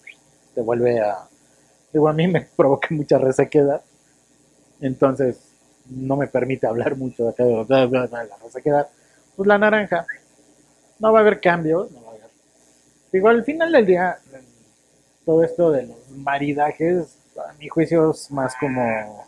te 0.54 0.62
vuelve 0.62 1.00
a... 1.00 1.28
Digo, 1.92 2.08
a 2.08 2.14
mí 2.14 2.26
me 2.28 2.40
provoca 2.56 2.88
mucha 2.92 3.18
resequedad, 3.18 3.82
entonces 4.80 5.38
no 5.90 6.16
me 6.16 6.28
permite 6.28 6.66
hablar 6.66 6.96
mucho 6.96 7.24
de 7.24 7.30
acá 7.30 7.44
de 7.44 8.28
la 8.28 8.38
resequedad. 8.42 8.88
Pues 9.36 9.46
la 9.46 9.58
naranja, 9.58 10.06
no 10.98 11.12
va 11.12 11.18
a 11.18 11.22
haber 11.22 11.40
cambios, 11.40 11.90
no 11.92 12.00
va 12.02 12.06
a 12.08 12.10
haber... 12.12 12.22
Digo, 13.12 13.28
al 13.28 13.44
final 13.44 13.70
del 13.72 13.86
día, 13.86 14.18
todo 15.24 15.44
esto 15.44 15.70
de 15.70 15.84
los 15.84 16.08
maridajes, 16.10 17.18
a 17.48 17.52
mi 17.54 17.68
juicio 17.68 18.10
es 18.12 18.30
más 18.30 18.54
como... 18.56 19.26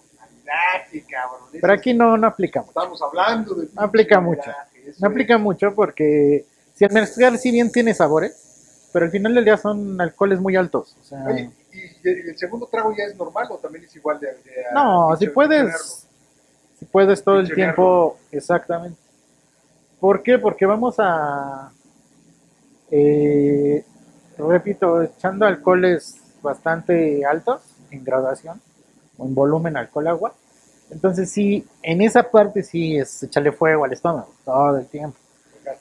Pero 1.61 1.73
aquí 1.73 1.93
no, 1.93 2.17
no 2.17 2.27
aplica 2.27 2.61
mucho. 2.61 2.71
Estamos 2.71 3.03
hablando 3.03 3.55
de. 3.55 3.69
No 3.75 3.83
aplica 3.83 4.21
mucho. 4.21 4.51
No 4.99 5.09
aplica 5.09 5.37
mucho 5.37 5.75
porque 5.75 6.47
si 6.75 6.85
el 6.87 6.93
mezcal 6.93 7.39
si 7.39 7.51
bien 7.51 7.71
tiene 7.71 7.93
sabores, 7.93 8.89
pero 8.93 9.05
al 9.05 9.11
final 9.11 9.35
del 9.35 9.45
día 9.45 9.59
son 9.59 10.01
alcoholes 10.01 10.41
muy 10.41 10.57
altos. 10.57 10.97
O 11.01 11.05
sea, 11.05 11.25
Oye, 11.27 11.51
¿y 11.73 12.09
el 12.09 12.39
segundo 12.39 12.67
trago 12.67 12.95
ya 12.97 13.05
es 13.05 13.17
normal 13.17 13.47
o 13.51 13.59
también 13.59 13.85
es 13.85 13.95
igual 13.97 14.19
de.? 14.21 14.29
de- 14.29 14.43
no, 14.73 15.15
si 15.19 15.27
de- 15.27 15.33
puedes, 15.33 16.07
si 16.79 16.85
puedes 16.87 17.23
todo 17.23 17.41
el 17.41 17.53
tiempo, 17.53 18.17
exactamente. 18.33 18.99
¿Por 20.01 20.23
qué? 20.23 20.39
Porque 20.39 20.65
vamos 20.67 20.97
a, 20.99 21.73
eh, 22.91 23.85
repito, 24.39 25.03
echando 25.03 25.47
alcoholes 25.47 26.17
bastante 26.43 27.25
altos 27.27 27.61
en 27.91 28.05
graduación 28.05 28.61
o 29.17 29.27
en 29.27 29.35
volumen 29.35 29.77
alcohol-agua. 29.77 30.35
Entonces 30.91 31.31
sí, 31.31 31.67
en 31.83 32.01
esa 32.01 32.23
parte 32.31 32.63
sí 32.63 32.97
es 32.97 33.23
echarle 33.23 33.53
fuego 33.53 33.85
al 33.85 33.93
estómago 33.93 34.33
todo 34.45 34.79
el 34.79 34.87
tiempo. 34.87 35.19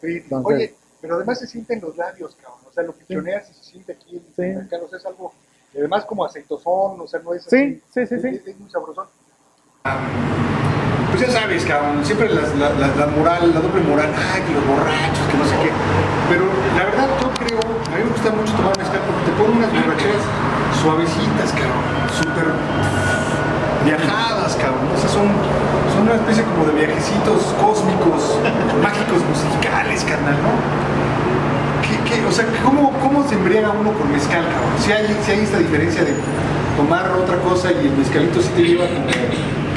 Entonces- 0.02 0.30
Oye, 0.44 0.76
pero 1.00 1.16
además 1.16 1.40
se 1.40 1.48
siente 1.48 1.76
en 1.76 1.82
los 1.82 1.96
labios, 1.96 2.36
cabrón. 2.36 2.60
O 2.68 2.74
sea, 2.74 2.84
lo 2.84 2.94
pichoneas 2.94 3.50
y 3.50 3.54
se 3.54 3.64
siente 3.64 3.94
aquí 3.94 4.18
en 4.18 4.22
Sí. 4.36 4.42
en 4.42 4.58
el 4.60 4.68
Carlos. 4.68 4.92
Es 4.94 5.06
algo. 5.06 5.32
y 5.74 5.80
además, 5.80 6.06
como 6.06 6.26
aceitosón, 6.26 7.00
o 7.02 7.08
sea, 7.08 7.20
no 7.20 7.34
es 7.34 7.44
Sí, 7.44 7.56
así. 7.56 7.82
sí, 7.94 8.08
sí, 8.08 8.20
sí. 8.22 8.28
Es, 8.30 8.48
es 8.48 8.60
muy 8.60 8.70
sabrosón. 8.72 9.06
Pues 11.18 11.34
ya 11.34 11.42
sabes, 11.42 11.66
cabrón, 11.66 12.06
siempre 12.06 12.30
la, 12.30 13.08
moral, 13.10 13.50
la 13.50 13.58
doble 13.58 13.82
moral, 13.90 14.14
ay, 14.14 14.38
que 14.46 14.54
los 14.54 14.62
borrachos, 14.70 15.26
que 15.26 15.38
no 15.42 15.50
sé 15.50 15.58
qué. 15.66 15.74
Pero 16.30 16.46
la 16.78 16.86
verdad, 16.86 17.10
yo 17.18 17.34
creo, 17.42 17.58
a 17.58 17.96
mí 17.98 18.06
me 18.06 18.14
gusta 18.14 18.30
mucho 18.38 18.54
tomar 18.54 18.78
mezcal 18.78 19.02
porque 19.02 19.26
te 19.26 19.34
ponen 19.34 19.58
unas 19.58 19.74
borracheras 19.74 20.22
suavecitas, 20.78 21.50
cabrón, 21.58 21.82
súper 22.14 22.54
viajadas, 23.82 24.62
cabrón. 24.62 24.94
Esas 24.94 25.10
son, 25.10 25.26
son 25.90 26.06
una 26.06 26.22
especie 26.22 26.46
como 26.54 26.70
de 26.70 26.86
viajecitos 26.86 27.50
cósmicos, 27.66 28.38
mágicos 28.86 29.26
musicales, 29.26 30.06
carnal, 30.06 30.38
¿no? 30.38 30.54
¿Qué, 31.82 31.98
qué? 32.06 32.22
O 32.30 32.32
sea, 32.32 32.46
¿cómo, 32.62 32.94
¿cómo 33.02 33.26
se 33.26 33.34
embriaga 33.42 33.74
uno 33.74 33.90
con 33.98 34.06
mezcal, 34.14 34.46
cabrón? 34.46 34.78
Si 34.78 34.94
hay, 34.94 35.10
si 35.26 35.34
hay 35.34 35.42
esta 35.42 35.58
diferencia 35.58 36.06
de 36.06 36.14
tomar 36.78 37.10
otra 37.18 37.42
cosa 37.42 37.74
y 37.74 37.90
el 37.90 37.98
mezcalito 37.98 38.38
sí 38.38 38.54
te 38.54 38.62
lleva 38.62 38.86
como 38.86 39.10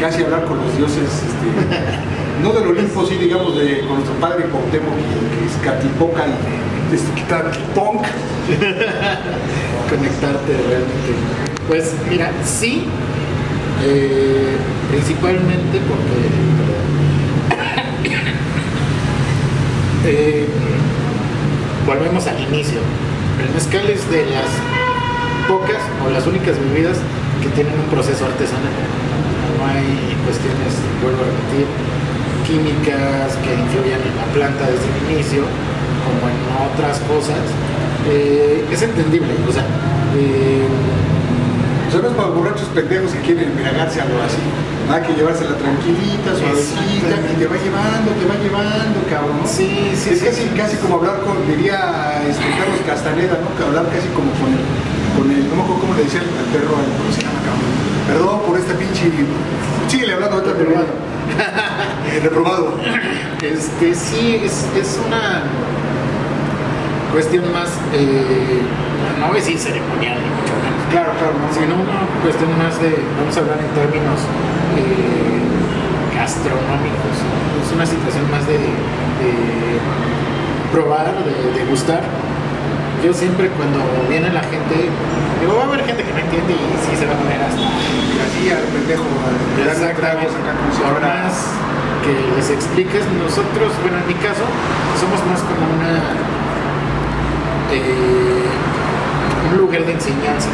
casi 0.00 0.22
hablar 0.22 0.44
con 0.46 0.58
los 0.58 0.76
dioses, 0.76 1.04
este, 1.04 2.42
no 2.42 2.52
del 2.52 2.68
Olimpo, 2.68 3.04
sí, 3.06 3.16
digamos, 3.16 3.56
de, 3.56 3.80
con 3.80 3.96
nuestro 3.96 4.14
padre 4.14 4.46
Cuauhtémoc, 4.46 4.96
que, 4.96 5.38
que 5.38 5.46
es 5.46 5.52
Catlipoca 5.62 6.26
y 6.26 6.94
este, 6.94 7.22
Catlipunk. 7.28 8.02
conectarte 9.90 10.52
realmente. 10.68 11.12
Pues 11.66 11.94
mira, 12.08 12.30
sí, 12.44 12.84
eh, 13.84 14.56
principalmente 14.90 15.80
porque 15.88 16.28
eh, 20.06 20.46
volvemos 21.86 22.26
al 22.26 22.40
inicio. 22.40 22.80
El 23.44 23.54
mezcal 23.54 23.88
es 23.90 24.08
de 24.10 24.26
las 24.26 24.46
pocas 25.48 25.82
o 26.06 26.10
las 26.10 26.26
únicas 26.26 26.58
bebidas 26.58 26.98
que 27.42 27.48
tienen 27.50 27.74
un 27.74 27.86
proceso 27.86 28.24
artesanal. 28.26 28.72
No 29.60 29.66
hay 29.68 30.16
cuestiones, 30.24 30.72
vuelvo 31.04 31.20
a 31.20 31.28
repetir, 31.28 31.68
químicas 32.48 33.36
que 33.44 33.52
influyan 33.52 34.00
en 34.00 34.16
la 34.16 34.24
planta 34.32 34.64
desde 34.64 34.88
el 34.88 35.12
inicio, 35.12 35.44
como 36.00 36.32
en 36.32 36.40
otras 36.64 36.96
cosas. 37.04 37.44
Eh, 38.08 38.64
es 38.72 38.80
entendible, 38.80 39.28
o 39.46 39.52
sea, 39.52 39.64
eh, 40.16 40.64
es 41.92 42.12
para 42.16 42.28
borrachos 42.28 42.68
pendejos 42.72 43.12
que 43.12 43.20
quieren 43.20 43.50
embriagarse 43.50 44.00
algo 44.00 44.16
así. 44.24 44.40
Nada 44.88 45.02
que 45.02 45.12
llevársela 45.12 45.52
tranquilita, 45.60 46.32
suavecita, 46.32 47.20
y 47.20 47.36
te 47.36 47.46
va 47.46 47.56
llevando, 47.60 48.16
te 48.16 48.24
va 48.24 48.36
llevando, 48.40 48.98
cabrón. 49.12 49.44
¿no? 49.44 49.46
sí, 49.46 49.92
sí, 49.94 50.10
es 50.10 50.18
sí, 50.18 50.24
casi, 50.24 50.42
sí. 50.42 50.50
casi 50.56 50.76
como 50.78 50.96
hablar 50.96 51.20
con, 51.20 51.36
diría 51.46 52.24
este, 52.24 52.48
Carlos 52.56 52.80
Castaneda, 52.86 53.36
¿no? 53.44 53.52
Que 53.54 53.62
hablar 53.62 53.86
casi 53.92 54.08
como 54.16 54.32
con 54.40 54.48
el, 54.56 54.64
con 55.16 55.30
el, 55.30 55.48
no 55.48 55.56
me 55.56 55.62
acuerdo 55.62 55.80
cómo 55.80 55.94
le 55.94 56.04
decía 56.04 56.20
al 56.20 56.48
perro, 56.52 56.76
al- 56.76 56.92
¿cómo 56.98 57.10
se 57.12 57.20
llama, 57.22 57.40
cabrón? 57.44 57.70
Perdón 58.06 58.40
por 58.46 58.58
esta 58.58 58.74
pinche, 58.74 59.10
síguele 59.88 60.14
hablando 60.14 60.36
ahorita, 60.36 60.54
Reprobado. 60.58 60.86
Reprobado. 62.22 62.74
Este 63.42 63.94
sí, 63.94 64.40
es, 64.42 64.66
es 64.76 64.98
una 65.06 65.42
cuestión 67.12 67.44
más, 67.52 67.68
eh, 67.92 68.62
no 69.18 69.26
voy 69.28 69.36
a 69.38 69.40
decir 69.40 69.58
ceremonial, 69.58 70.18
ni 70.18 70.30
mucho 70.30 70.54
menos, 70.62 70.80
Claro, 70.90 71.10
claro, 71.18 71.34
no, 71.38 71.48
sino 71.54 71.74
una 71.74 72.02
cuestión 72.22 72.50
más 72.58 72.78
de, 72.82 72.98
vamos 73.18 73.36
a 73.36 73.40
hablar 73.40 73.58
en 73.62 73.70
términos 73.74 74.18
eh, 74.78 76.16
gastronómicos, 76.16 77.14
es 77.66 77.72
una 77.74 77.86
situación 77.86 78.30
más 78.30 78.46
de, 78.46 78.58
de 78.58 79.30
probar, 80.72 81.14
de, 81.24 81.58
de 81.58 81.64
gustar, 81.70 82.02
yo 83.02 83.14
siempre 83.14 83.48
cuando 83.56 83.80
viene 84.08 84.30
la 84.30 84.42
gente, 84.42 84.88
digo, 85.40 85.56
va 85.56 85.64
a 85.64 85.66
haber 85.66 85.84
gente 85.84 86.04
que 86.04 86.12
no 86.12 86.18
entiende 86.18 86.52
y 86.52 86.64
sí 86.84 86.96
se 86.96 87.06
va 87.06 87.14
a 87.14 87.18
poner 87.18 87.40
hasta 87.40 87.60
Así 88.20 88.50
al 88.50 88.68
pendejo, 88.68 89.04
a 89.08 89.64
darle 89.64 89.94
tragos 89.94 90.28
acá 90.36 90.52
más 91.00 91.56
que 92.04 92.12
les 92.36 92.50
expliques, 92.50 93.04
nosotros, 93.16 93.72
bueno, 93.82 93.98
en 93.98 94.06
mi 94.08 94.14
caso, 94.14 94.44
somos 95.00 95.20
más 95.24 95.40
como 95.40 95.64
una 95.72 96.00
eh, 97.72 98.44
un 99.52 99.58
lugar 99.58 99.84
de 99.84 99.92
enseñanza. 99.92 100.48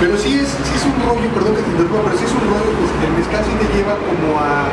Pero 0.00 0.16
sí 0.16 0.38
es, 0.38 0.48
sí 0.48 0.72
es 0.76 0.84
un 0.84 0.96
rollo, 1.04 1.28
perdón 1.32 1.56
que 1.56 1.62
te 1.62 1.70
interrumpa, 1.70 2.04
pero 2.04 2.18
sí 2.18 2.24
es 2.24 2.32
un 2.32 2.44
rollo, 2.44 2.70
pues 2.76 2.90
el 2.92 3.12
mezcal 3.16 3.42
sí 3.44 3.52
te 3.56 3.68
lleva 3.76 3.96
como 3.96 4.38
a 4.38 4.68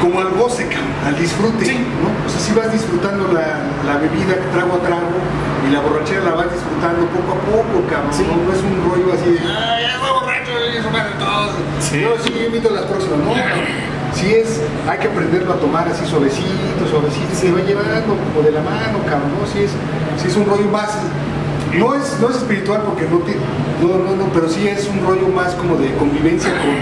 como 0.00 0.20
al 0.20 0.30
goce, 0.34 0.66
cabrón, 0.66 0.91
al 1.06 1.18
disfrute, 1.18 1.64
Sí. 1.66 1.78
¿no? 2.02 2.08
O 2.26 2.28
sea, 2.30 2.40
sí 2.40 2.52
vas 2.54 2.72
disfrutando 2.72 3.32
la, 3.32 3.58
la 3.86 3.98
bebida 3.98 4.38
trago 4.52 4.74
a 4.76 4.80
trago 4.86 5.10
y 5.66 5.72
la 5.72 5.80
borrachera 5.80 6.22
la 6.24 6.34
vas 6.34 6.50
disfrutando 6.52 7.06
poco 7.10 7.32
a 7.34 7.40
poco, 7.50 7.86
cabrón. 7.90 8.12
Sí. 8.12 8.22
No, 8.26 8.36
No 8.38 8.52
es 8.54 8.62
un 8.62 8.76
rollo 8.86 9.12
así 9.14 9.30
de, 9.34 9.40
ay, 9.42 9.82
ya 9.86 9.98
voy 9.98 10.10
borracho, 10.22 10.52
y 10.72 10.76
eso 10.78 10.88
de 10.90 11.14
todos. 11.18 11.50
Sí. 11.80 11.98
No, 12.06 12.10
sí, 12.22 12.30
yo 12.38 12.46
invito 12.46 12.68
a 12.70 12.72
las 12.72 12.84
próximas, 12.86 13.18
no. 13.18 13.32
Sí 14.14 14.28
es, 14.34 14.60
hay 14.86 14.98
que 14.98 15.08
aprenderlo 15.08 15.54
a 15.54 15.56
tomar 15.56 15.88
así 15.88 16.04
suavecito, 16.06 16.84
suavecito, 16.88 17.32
se 17.34 17.50
va 17.50 17.60
llevando 17.64 18.12
como 18.14 18.44
de 18.44 18.52
la 18.52 18.60
mano, 18.60 19.00
cabrón, 19.08 19.32
¿no? 19.40 19.46
Sí 19.48 19.64
es, 19.64 19.70
sí 20.20 20.28
es 20.28 20.36
un 20.36 20.44
rollo 20.44 20.68
más, 20.68 20.90
no 21.72 21.94
es, 21.94 22.20
no 22.20 22.28
es 22.28 22.36
espiritual 22.36 22.82
porque 22.84 23.08
no, 23.08 23.18
ti- 23.24 23.40
no, 23.80 23.96
no, 24.04 24.14
no, 24.14 24.28
pero 24.34 24.50
sí 24.50 24.68
es 24.68 24.86
un 24.86 25.00
rollo 25.06 25.28
más 25.34 25.54
como 25.54 25.76
de 25.76 25.94
convivencia 25.96 26.50
con, 26.52 26.76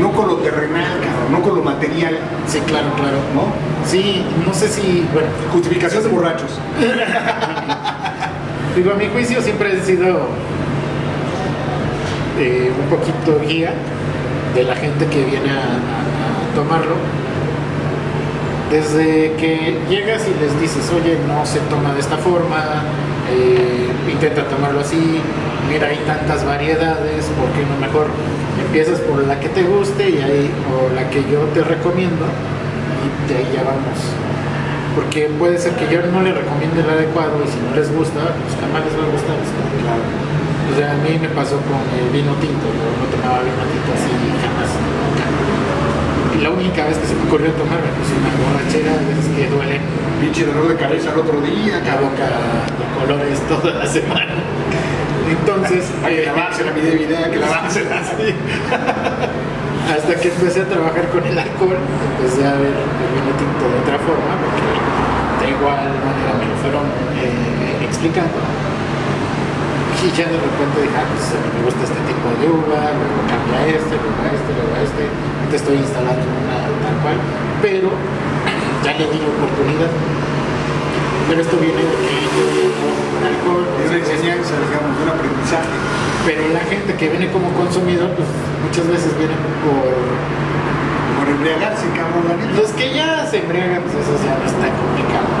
no 0.00 0.12
con 0.12 0.28
lo 0.28 0.36
terrenal, 0.36 1.00
cabrón, 1.00 1.32
no 1.32 1.42
con 1.42 1.56
lo 1.56 1.62
material, 1.62 2.18
Sí, 2.46 2.60
claro, 2.66 2.88
claro. 2.96 3.18
¿no? 3.34 3.44
Sí, 3.88 4.24
no 4.46 4.52
sé 4.54 4.68
si, 4.68 5.06
bueno, 5.12 5.28
Justificación 5.52 6.02
de 6.02 6.08
borrachos. 6.08 6.58
digo, 8.76 8.92
a 8.92 8.94
mi 8.94 9.06
juicio 9.08 9.40
siempre 9.42 9.72
he 9.76 9.80
sido 9.82 10.28
eh, 12.38 12.70
un 12.78 12.88
poquito 12.96 13.40
guía 13.46 13.72
de 14.54 14.64
la 14.64 14.74
gente 14.76 15.06
que 15.06 15.24
viene 15.24 15.50
a, 15.50 15.54
a- 15.54 15.58
a 15.58 16.54
tomarlo. 16.54 16.94
Desde 18.70 19.32
que 19.34 19.78
llegas 19.88 20.22
y 20.26 20.34
les 20.42 20.60
dices, 20.60 20.90
oye, 20.92 21.18
no 21.28 21.46
se 21.46 21.60
toma 21.70 21.94
de 21.94 22.00
esta 22.00 22.16
forma, 22.16 22.82
eh, 23.30 23.88
intenta 24.10 24.44
tomarlo 24.48 24.80
así, 24.80 25.20
mira, 25.68 25.88
hay 25.88 25.98
tantas 26.06 26.44
variedades, 26.44 27.26
¿por 27.38 27.48
qué 27.50 27.66
no 27.66 27.76
mejor 27.80 28.06
empiezas 28.64 29.00
por 29.00 29.24
la 29.26 29.40
que 29.40 29.48
te 29.48 29.62
guste 29.62 30.10
y 30.10 30.18
ahí, 30.18 30.50
o 30.70 30.94
la 30.94 31.10
que 31.10 31.22
yo 31.30 31.40
te 31.54 31.62
recomiendo 31.62 32.24
y 33.02 33.32
de 33.32 33.38
ahí 33.38 33.48
ya 33.54 33.62
vamos? 33.62 33.98
Porque 34.94 35.28
puede 35.38 35.58
ser 35.58 35.72
que 35.74 35.92
yo 35.92 36.00
no 36.06 36.22
le 36.22 36.32
recomiende 36.32 36.80
el 36.80 36.88
adecuado 36.88 37.42
y 37.44 37.48
si 37.48 37.58
no 37.60 37.76
les 37.76 37.92
gusta, 37.92 38.20
pues 38.40 38.56
jamás 38.56 38.84
les 38.86 38.94
va 38.96 39.04
a 39.04 39.12
gustar. 39.12 39.36
O 40.72 40.78
sea, 40.78 40.92
a 40.92 40.96
mí 40.96 41.18
me 41.20 41.28
pasó 41.28 41.56
con 41.68 41.84
el 41.98 42.08
vino 42.10 42.32
tinto, 42.40 42.66
yo 42.72 42.86
no 42.96 43.04
tomaba 43.12 43.42
vino 43.44 43.62
tinto 43.68 43.92
así 43.92 44.12
jamás. 44.40 45.35
Y 46.36 46.42
la 46.42 46.50
única 46.50 46.84
vez 46.84 46.98
que 46.98 47.06
se 47.06 47.14
me 47.14 47.22
ocurrió 47.24 47.50
tomarme, 47.52 47.88
pues 47.96 48.12
una 48.12 48.28
borrachera, 48.44 48.92
es 48.92 49.26
que 49.34 49.48
duelen 49.48 49.80
Pinche 50.20 50.46
dolor 50.46 50.68
de 50.68 50.76
cabeza 50.76 51.12
al 51.12 51.18
otro 51.18 51.40
día, 51.42 51.80
la 51.84 51.96
boca 51.96 52.24
de 52.24 53.00
colores 53.00 53.38
toda 53.48 53.74
la 53.74 53.86
semana. 53.86 54.32
Entonces, 55.28 55.84
Hay 56.02 56.16
que 56.16 56.22
eh, 56.22 56.26
lavársela, 56.26 56.72
mi 56.72 56.80
David, 56.80 57.12
hay 57.12 57.30
que 57.30 57.38
lavársela. 57.38 58.02
Sí. 58.16 58.34
Hasta 59.92 60.16
que 60.16 60.28
empecé 60.28 60.62
a 60.62 60.64
trabajar 60.64 61.08
con 61.10 61.24
el 61.24 61.38
alcohol, 61.38 61.76
empecé 61.76 62.46
a 62.46 62.54
ver 62.54 62.72
el 62.74 63.10
vino 63.12 63.32
tinto 63.36 63.64
de 63.68 63.78
otra 63.84 63.98
forma, 64.02 64.32
porque 64.40 65.44
de 65.44 65.50
igual 65.52 65.84
manera 66.02 66.32
me 66.40 66.46
lo 66.48 66.56
fueron 66.58 66.86
eh, 67.22 67.84
explicando. 67.84 68.40
Y 70.06 70.08
ya 70.14 70.30
de 70.30 70.38
repente 70.38 70.86
dije, 70.86 70.94
ah, 70.94 71.02
pues 71.10 71.34
a 71.34 71.38
mí 71.42 71.50
me 71.50 71.66
gusta 71.66 71.82
este 71.82 71.98
tipo 72.06 72.30
de 72.38 72.46
uva, 72.46 72.94
luego 72.94 73.18
cambia 73.26 73.58
este, 73.74 73.98
luego 73.98 74.22
a 74.22 74.30
este, 74.30 74.50
luego 74.54 74.72
a 74.78 74.80
este. 74.86 75.02
Te 75.50 75.56
estoy 75.58 75.82
instalando 75.82 76.22
una 76.22 76.62
tal 76.78 76.96
cual, 77.02 77.18
pero 77.58 77.90
ya 78.86 78.92
le 79.02 79.04
di 79.10 79.18
la 79.18 79.30
oportunidad. 79.34 79.90
Pero 81.26 81.38
esto 81.42 81.58
viene 81.58 81.82
de 81.82 81.96
que 82.06 82.22
yo 82.22 82.46
con 82.78 83.18
alcohol, 83.18 83.66
Es 83.82 83.90
una 83.90 83.98
enseñanza, 83.98 84.54
digamos, 84.62 84.94
un 84.94 85.10
aprendizaje. 85.10 85.74
pero 86.22 86.54
la 86.54 86.62
gente 86.70 86.94
que 86.94 87.06
viene 87.10 87.26
como 87.34 87.50
consumidor, 87.58 88.14
pues 88.14 88.30
muchas 88.62 88.86
veces 88.86 89.10
viene 89.18 89.34
por 89.66 89.90
Por 91.18 91.26
embriagarse, 91.34 91.82
cabrón, 91.98 92.30
los 92.54 92.70
que 92.78 92.94
ya 92.94 93.26
se 93.26 93.42
embriagan, 93.42 93.82
pues 93.82 94.06
eso 94.06 94.14
ya 94.22 94.38
no 94.38 94.46
está 94.46 94.70
complicado. 94.70 95.34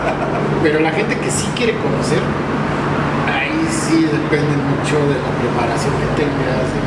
Pero 0.64 0.80
la 0.80 0.92
gente 0.96 1.12
que 1.20 1.30
sí 1.30 1.46
quiere 1.54 1.76
conocer, 1.76 2.24
sí 3.70 4.08
depende 4.08 4.54
mucho 4.56 4.96
de 5.08 5.16
la 5.16 5.32
preparación 5.40 5.92
que 6.00 6.08
tengas, 6.24 6.66
de, 6.72 6.82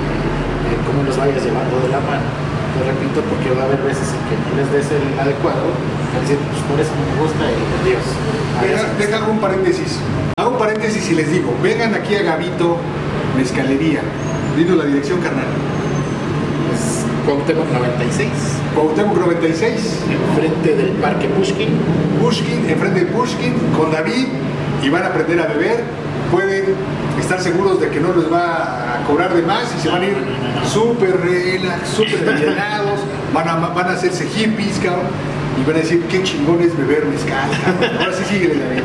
de 0.69 0.75
cómo 0.85 1.03
los 1.03 1.17
vayas 1.17 1.41
llevando 1.43 1.79
de 1.81 1.89
la 1.89 2.01
mano. 2.01 2.27
Te 2.71 2.79
repito, 2.87 3.19
porque 3.27 3.51
va 3.51 3.63
a 3.63 3.65
haber 3.65 3.83
veces 3.83 4.15
en 4.15 4.21
que 4.31 4.35
no 4.39 4.49
les 4.55 4.71
des 4.71 4.87
el 4.95 5.19
adecuado, 5.19 5.75
van 5.75 6.17
a 6.17 6.21
decir, 6.23 6.39
pues 6.39 6.63
por 6.65 6.79
eso 6.79 6.91
no 6.95 7.03
me 7.03 7.15
gusta 7.19 7.43
y 7.51 7.59
adiós. 7.83 8.05
Deja, 8.63 8.83
deja 8.97 9.23
hago 9.23 9.31
un 9.31 9.39
paréntesis. 9.39 9.99
Hago 10.37 10.51
un 10.51 10.57
paréntesis 10.57 11.03
y 11.11 11.15
les 11.15 11.29
digo, 11.29 11.53
vengan 11.61 11.93
aquí 11.93 12.15
a 12.15 12.23
Gavito 12.23 12.77
Mezcalería. 13.35 14.01
Dinos 14.55 14.77
la 14.77 14.85
dirección, 14.85 15.19
carnal. 15.19 15.51
Es 16.73 17.03
Cuauhtémoc 17.25 17.67
96, 17.71 18.29
Cuauhtémoc 18.75 19.17
96, 19.17 19.99
enfrente 20.09 20.75
del 20.75 20.91
Parque 21.03 21.27
Pushkin. 21.27 21.69
Pushkin, 22.21 22.69
enfrente 22.69 23.01
de 23.01 23.05
Pushkin, 23.07 23.53
con 23.77 23.91
David, 23.91 24.27
y 24.81 24.89
van 24.89 25.03
a 25.03 25.07
aprender 25.07 25.39
a 25.39 25.47
beber. 25.47 26.00
Pueden 26.31 26.75
estar 27.19 27.41
seguros 27.41 27.81
de 27.81 27.89
que 27.89 27.99
no 27.99 28.13
les 28.15 28.31
va 28.31 28.95
a 28.95 29.03
cobrar 29.05 29.33
de 29.33 29.41
más 29.41 29.63
y 29.77 29.81
se 29.81 29.89
van 29.89 30.01
a 30.01 30.05
ir 30.05 30.15
súper 30.65 31.19
relax, 31.19 31.89
súper 31.89 32.27
alivianados, 32.29 33.01
van 33.33 33.47
a, 33.49 33.55
van 33.55 33.87
a 33.89 33.91
hacerse 33.93 34.25
hippies, 34.29 34.79
cabrón, 34.79 35.07
y 35.59 35.67
van 35.67 35.75
a 35.75 35.79
decir, 35.79 36.03
qué 36.09 36.23
chingón 36.23 36.61
es 36.61 36.75
beber 36.77 37.05
mezcal, 37.05 37.49
cabrón. 37.63 37.97
Ahora 37.99 38.13
sí 38.15 38.39
David. 38.47 38.83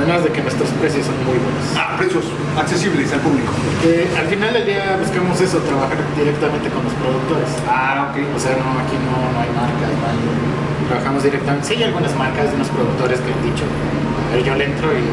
Además 0.00 0.24
de 0.24 0.30
que 0.32 0.40
nuestros 0.40 0.70
precios 0.80 1.04
son 1.04 1.16
muy 1.28 1.36
buenos. 1.36 1.60
Ah, 1.76 1.96
precios 1.98 2.24
accesibles 2.56 3.12
al 3.12 3.20
público. 3.20 3.52
Eh, 3.84 4.08
al 4.16 4.26
final 4.32 4.54
del 4.54 4.64
día 4.64 4.96
buscamos 4.96 5.36
eso, 5.42 5.58
trabajar 5.58 5.98
directamente 6.16 6.70
con 6.72 6.80
los 6.88 6.94
productores. 6.94 7.50
Ah, 7.68 8.08
ok. 8.08 8.16
O 8.32 8.40
sea, 8.40 8.56
no, 8.56 8.80
aquí 8.80 8.96
no, 8.96 9.12
no 9.12 9.38
hay 9.44 9.50
marcas, 9.52 9.92
no 9.92 10.04
hay- 10.08 10.88
trabajamos 10.88 11.22
directamente. 11.22 11.68
Sí 11.68 11.74
hay 11.76 11.82
algunas 11.92 12.16
marcas 12.16 12.48
de 12.48 12.54
unos 12.56 12.68
productores 12.72 13.20
que 13.20 13.28
han 13.28 13.42
dicho, 13.44 13.64
a 13.68 14.34
ver, 14.34 14.42
yo 14.46 14.54
le 14.56 14.64
entro 14.72 14.88
y 14.94 15.04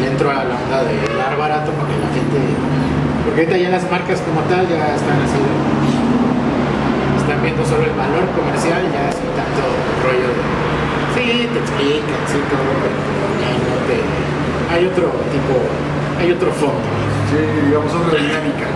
le 0.00 0.06
entro 0.08 0.30
a 0.30 0.44
la 0.44 0.54
onda 0.56 0.84
de 0.84 0.96
dar 1.16 1.36
barato 1.36 1.70
para 1.72 1.88
que 1.88 1.98
la 1.98 2.10
gente... 2.12 2.38
Porque 3.24 3.40
ahorita 3.40 3.56
ya 3.56 3.70
las 3.70 3.90
marcas 3.90 4.20
como 4.20 4.40
tal 4.52 4.68
ya 4.68 4.94
están 4.94 5.16
así, 5.24 5.40
están 7.16 7.40
viendo 7.40 7.64
solo 7.64 7.84
el 7.88 7.96
valor 7.96 8.28
comercial, 8.36 8.84
ya 8.92 9.08
sin 9.08 9.32
tanto 9.32 9.64
rollo 10.04 10.28
de... 10.28 10.42
Sí, 11.16 11.48
te 11.48 11.58
explican, 11.58 12.20
sí, 12.28 12.38
todo, 12.52 12.68
pero 12.84 12.96
ya 13.40 13.50
no 13.56 13.76
te... 13.88 13.96
Hay 14.68 14.84
otro 14.86 15.08
tipo, 15.32 15.54
hay 16.20 16.32
otro 16.32 16.52
fondo. 16.52 16.84
Sí, 17.30 17.40
digamos, 17.66 17.92
otra 17.94 18.20
dinámica. 18.20 18.68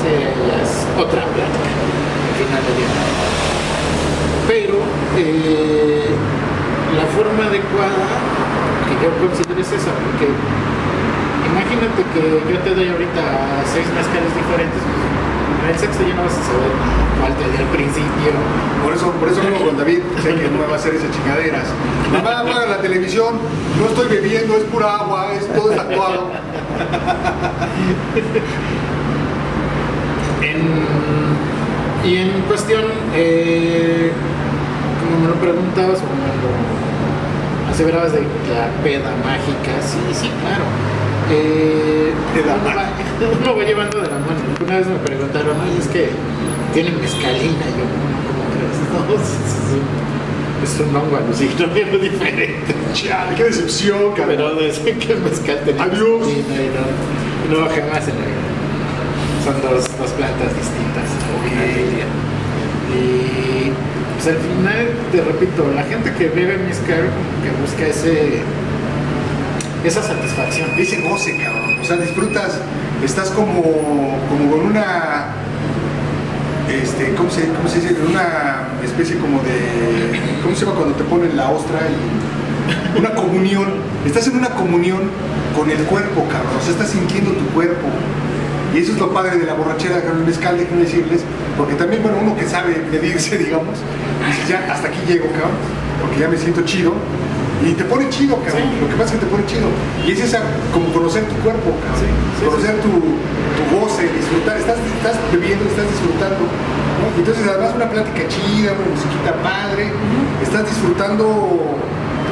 Sí, 0.00 0.12
ya 0.48 0.56
es 0.62 0.86
otra 0.96 1.22
plática 1.36 1.68
al 1.68 2.34
final 2.40 2.62
del 2.64 2.76
día. 2.80 2.92
Pero 4.48 4.78
eh, 5.18 6.10
la 6.96 7.06
forma 7.12 7.44
adecuada 7.44 8.45
que 8.86 8.94
yo 9.02 9.08
considero 9.20 9.60
es 9.60 9.70
esa, 9.72 9.92
porque 9.92 10.26
imagínate 11.50 12.00
que 12.14 12.22
yo 12.52 12.58
te 12.60 12.70
doy 12.74 12.88
ahorita 12.88 13.22
seis 13.66 13.86
mezcales 13.94 14.30
diferentes, 14.34 14.82
en 14.82 15.66
el 15.72 15.78
sexto 15.78 16.00
ya 16.06 16.14
no 16.14 16.22
vas 16.22 16.36
a 16.38 16.42
saber 16.46 16.72
cuál 17.20 17.32
te 17.34 17.44
di 17.50 17.56
al 17.58 17.70
principio. 17.74 18.30
Por 18.84 18.94
eso, 18.94 19.10
por 19.18 19.28
eso 19.28 19.40
vengo 19.42 19.66
con 19.66 19.76
David, 19.76 19.98
sé 20.22 20.34
que 20.34 20.48
no 20.48 20.58
me 20.62 20.66
va 20.66 20.74
a 20.74 20.76
hacer 20.76 20.94
esas 20.94 21.10
chingaderas. 21.10 21.66
Mamá, 22.12 22.40
apaga 22.40 22.66
la 22.66 22.78
televisión, 22.78 23.34
no 23.80 23.86
estoy 23.86 24.06
bebiendo, 24.08 24.56
es 24.56 24.62
pura 24.64 24.94
agua, 24.96 25.32
es 25.34 25.46
todo 25.52 25.72
es 25.72 25.78
actuado. 25.78 26.30
En- 30.42 32.08
y 32.08 32.16
en 32.16 32.30
cuestión, 32.42 32.84
eh, 33.14 34.12
como 35.00 35.22
me 35.22 35.28
lo 35.28 35.34
preguntabas, 35.40 35.98
o 35.98 36.02
lo 36.06 36.85
aseverabas 37.76 38.10
de 38.10 38.20
la 38.20 38.72
peda 38.82 39.12
mágica, 39.22 39.76
sí, 39.82 39.98
sí, 40.14 40.30
claro. 40.40 40.64
Eh, 41.30 42.10
uno, 42.32 42.74
va, 42.74 42.88
uno 43.42 43.56
va 43.56 43.64
llevando 43.64 44.00
de 44.00 44.08
la 44.08 44.18
mano. 44.18 44.40
Una 44.64 44.78
vez 44.78 44.86
me 44.86 44.96
preguntaron, 44.96 45.60
oye, 45.60 45.78
es 45.78 45.88
que 45.88 46.08
tienen 46.72 46.98
mezcalina. 46.98 47.66
Yo, 47.76 47.84
¿cómo 48.24 48.48
crees? 48.56 48.80
No, 50.56 50.64
es, 50.64 50.80
un, 50.80 50.96
hongo 50.96 51.18
alucinógeno 51.18 51.98
diferente. 52.02 52.74
Chale, 52.94 53.36
qué 53.36 53.44
decepción, 53.44 54.14
cabrón. 54.14 54.56
Pero 54.56 54.98
que 54.98 55.14
mezcal 55.16 55.60
tenía 55.66 55.82
Adiós. 55.82 56.26
no, 57.50 57.60
no, 57.60 57.68
jamás 57.68 58.08
en 58.08 58.16
la 58.16 58.24
vida. 58.24 58.46
Son 59.44 59.60
dos, 59.60 59.84
dos 59.98 60.10
plantas 60.12 60.48
distintas. 60.56 61.08
Y 62.96 63.25
pues 64.26 64.36
al 64.36 64.42
final, 64.42 64.88
te 65.12 65.20
repito, 65.20 65.70
la 65.72 65.84
gente 65.84 66.12
que 66.14 66.28
bebe 66.28 66.58
mezcal 66.58 67.10
como 67.14 67.44
que 67.44 67.60
busca 67.60 67.86
ese 67.86 68.42
esa 69.84 70.02
satisfacción. 70.02 70.68
ese 70.76 71.00
goce, 71.08 71.36
cabrón. 71.36 71.78
O 71.80 71.84
sea, 71.84 71.96
disfrutas, 71.96 72.58
estás 73.04 73.30
como, 73.30 73.62
como 73.62 74.50
con 74.50 74.66
una, 74.66 75.26
este, 76.68 77.14
¿cómo 77.14 77.30
se, 77.30 77.46
cómo 77.52 77.68
se 77.68 77.80
dice? 77.80 77.94
Una 78.04 78.66
especie 78.82 79.16
como 79.18 79.38
de, 79.44 80.40
¿cómo 80.42 80.56
se 80.56 80.64
llama 80.64 80.76
cuando 80.76 80.96
te 80.96 81.04
ponen 81.04 81.36
la 81.36 81.50
ostra? 81.50 81.78
Una 82.98 83.14
comunión. 83.14 83.74
Estás 84.04 84.26
en 84.26 84.38
una 84.38 84.50
comunión 84.50 85.02
con 85.56 85.70
el 85.70 85.78
cuerpo, 85.84 86.26
cabrón. 86.28 86.56
O 86.58 86.62
sea, 86.62 86.72
estás 86.72 86.90
sintiendo 86.90 87.30
tu 87.30 87.46
cuerpo. 87.50 87.86
Y 88.76 88.80
eso 88.80 88.92
es 88.92 88.98
lo 88.98 89.08
padre 89.10 89.38
de 89.38 89.46
la 89.46 89.54
borrachera 89.54 90.02
con 90.02 90.18
el 90.18 90.24
mezcal, 90.26 90.58
déjenme 90.58 90.82
decirles, 90.84 91.22
porque 91.56 91.74
también, 91.76 92.02
bueno, 92.02 92.18
uno 92.20 92.36
que 92.36 92.44
sabe 92.44 92.76
medirse, 92.92 93.38
digamos, 93.38 93.78
dice, 94.28 94.52
ya, 94.52 94.68
hasta 94.70 94.88
aquí 94.88 95.00
llego, 95.08 95.32
cabrón, 95.32 95.56
porque 96.02 96.20
ya 96.20 96.28
me 96.28 96.36
siento 96.36 96.60
chido, 96.60 96.92
y 97.64 97.72
te 97.72 97.84
pone 97.84 98.06
chido, 98.10 98.36
cabrón, 98.44 98.68
Sí. 98.68 98.80
lo 98.84 98.88
que 98.92 98.96
pasa 99.00 99.14
es 99.14 99.18
que 99.18 99.24
te 99.24 99.30
pone 99.32 99.46
chido, 99.46 99.64
y 100.06 100.12
es 100.12 100.20
esa, 100.20 100.40
como 100.74 100.92
conocer 100.92 101.24
tu 101.24 101.36
cuerpo, 101.40 101.72
cabrón, 101.80 102.04
Sí, 102.04 102.08
sí, 102.36 102.44
conocer 102.44 102.76
Tu, 102.84 102.92
tu 102.92 103.62
goce, 103.80 104.12
disfrutar, 104.12 104.60
estás, 104.60 104.76
estás 104.76 105.16
bebiendo, 105.32 105.64
estás 105.64 105.88
disfrutando, 105.88 106.44
¿no? 106.44 107.04
Entonces 107.16 107.48
además 107.48 107.72
una 107.80 107.88
plática 107.88 108.28
chida, 108.28 108.76
una 108.76 108.92
musiquita 108.92 109.32
padre, 109.40 109.88
estás 110.44 110.68
disfrutando 110.68 111.80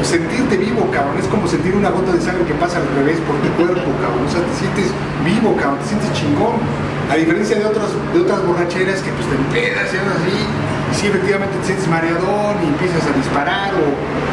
sentirte 0.02 0.57
vivo, 0.57 0.88
cabrón. 0.90 1.16
Es 1.18 1.26
como 1.28 1.46
sentir 1.46 1.74
una 1.74 1.90
gota 1.90 2.12
de 2.12 2.20
sangre 2.20 2.44
que 2.44 2.54
pasa 2.54 2.78
al 2.78 2.88
revés 2.96 3.18
por 3.26 3.37
tu 3.38 3.48
cuerpo, 3.61 3.90
cabrón. 4.02 4.26
O 4.26 4.30
sea, 4.30 4.40
te 4.42 4.54
sientes 4.59 4.90
vivo, 5.24 5.54
cabrón, 5.57 5.78
te 5.80 5.88
sientes 5.88 6.12
chingón. 6.12 6.59
A 7.11 7.16
diferencia 7.16 7.59
de 7.59 7.66
otras, 7.66 7.88
de 8.12 8.18
otras 8.20 8.40
borracheras 8.46 9.00
que 9.04 9.12
pues 9.12 9.28
te 9.28 9.37
empedas 9.37 9.92
y 9.92 9.96
así, 10.00 10.35
y 10.40 10.94
sí, 10.96 11.07
efectivamente 11.09 11.52
te 11.61 11.66
sientes 11.66 11.87
mareadón 11.87 12.57
y 12.64 12.66
empiezas 12.72 13.04
a 13.04 13.12
disparar 13.12 13.70
o, 13.76 13.85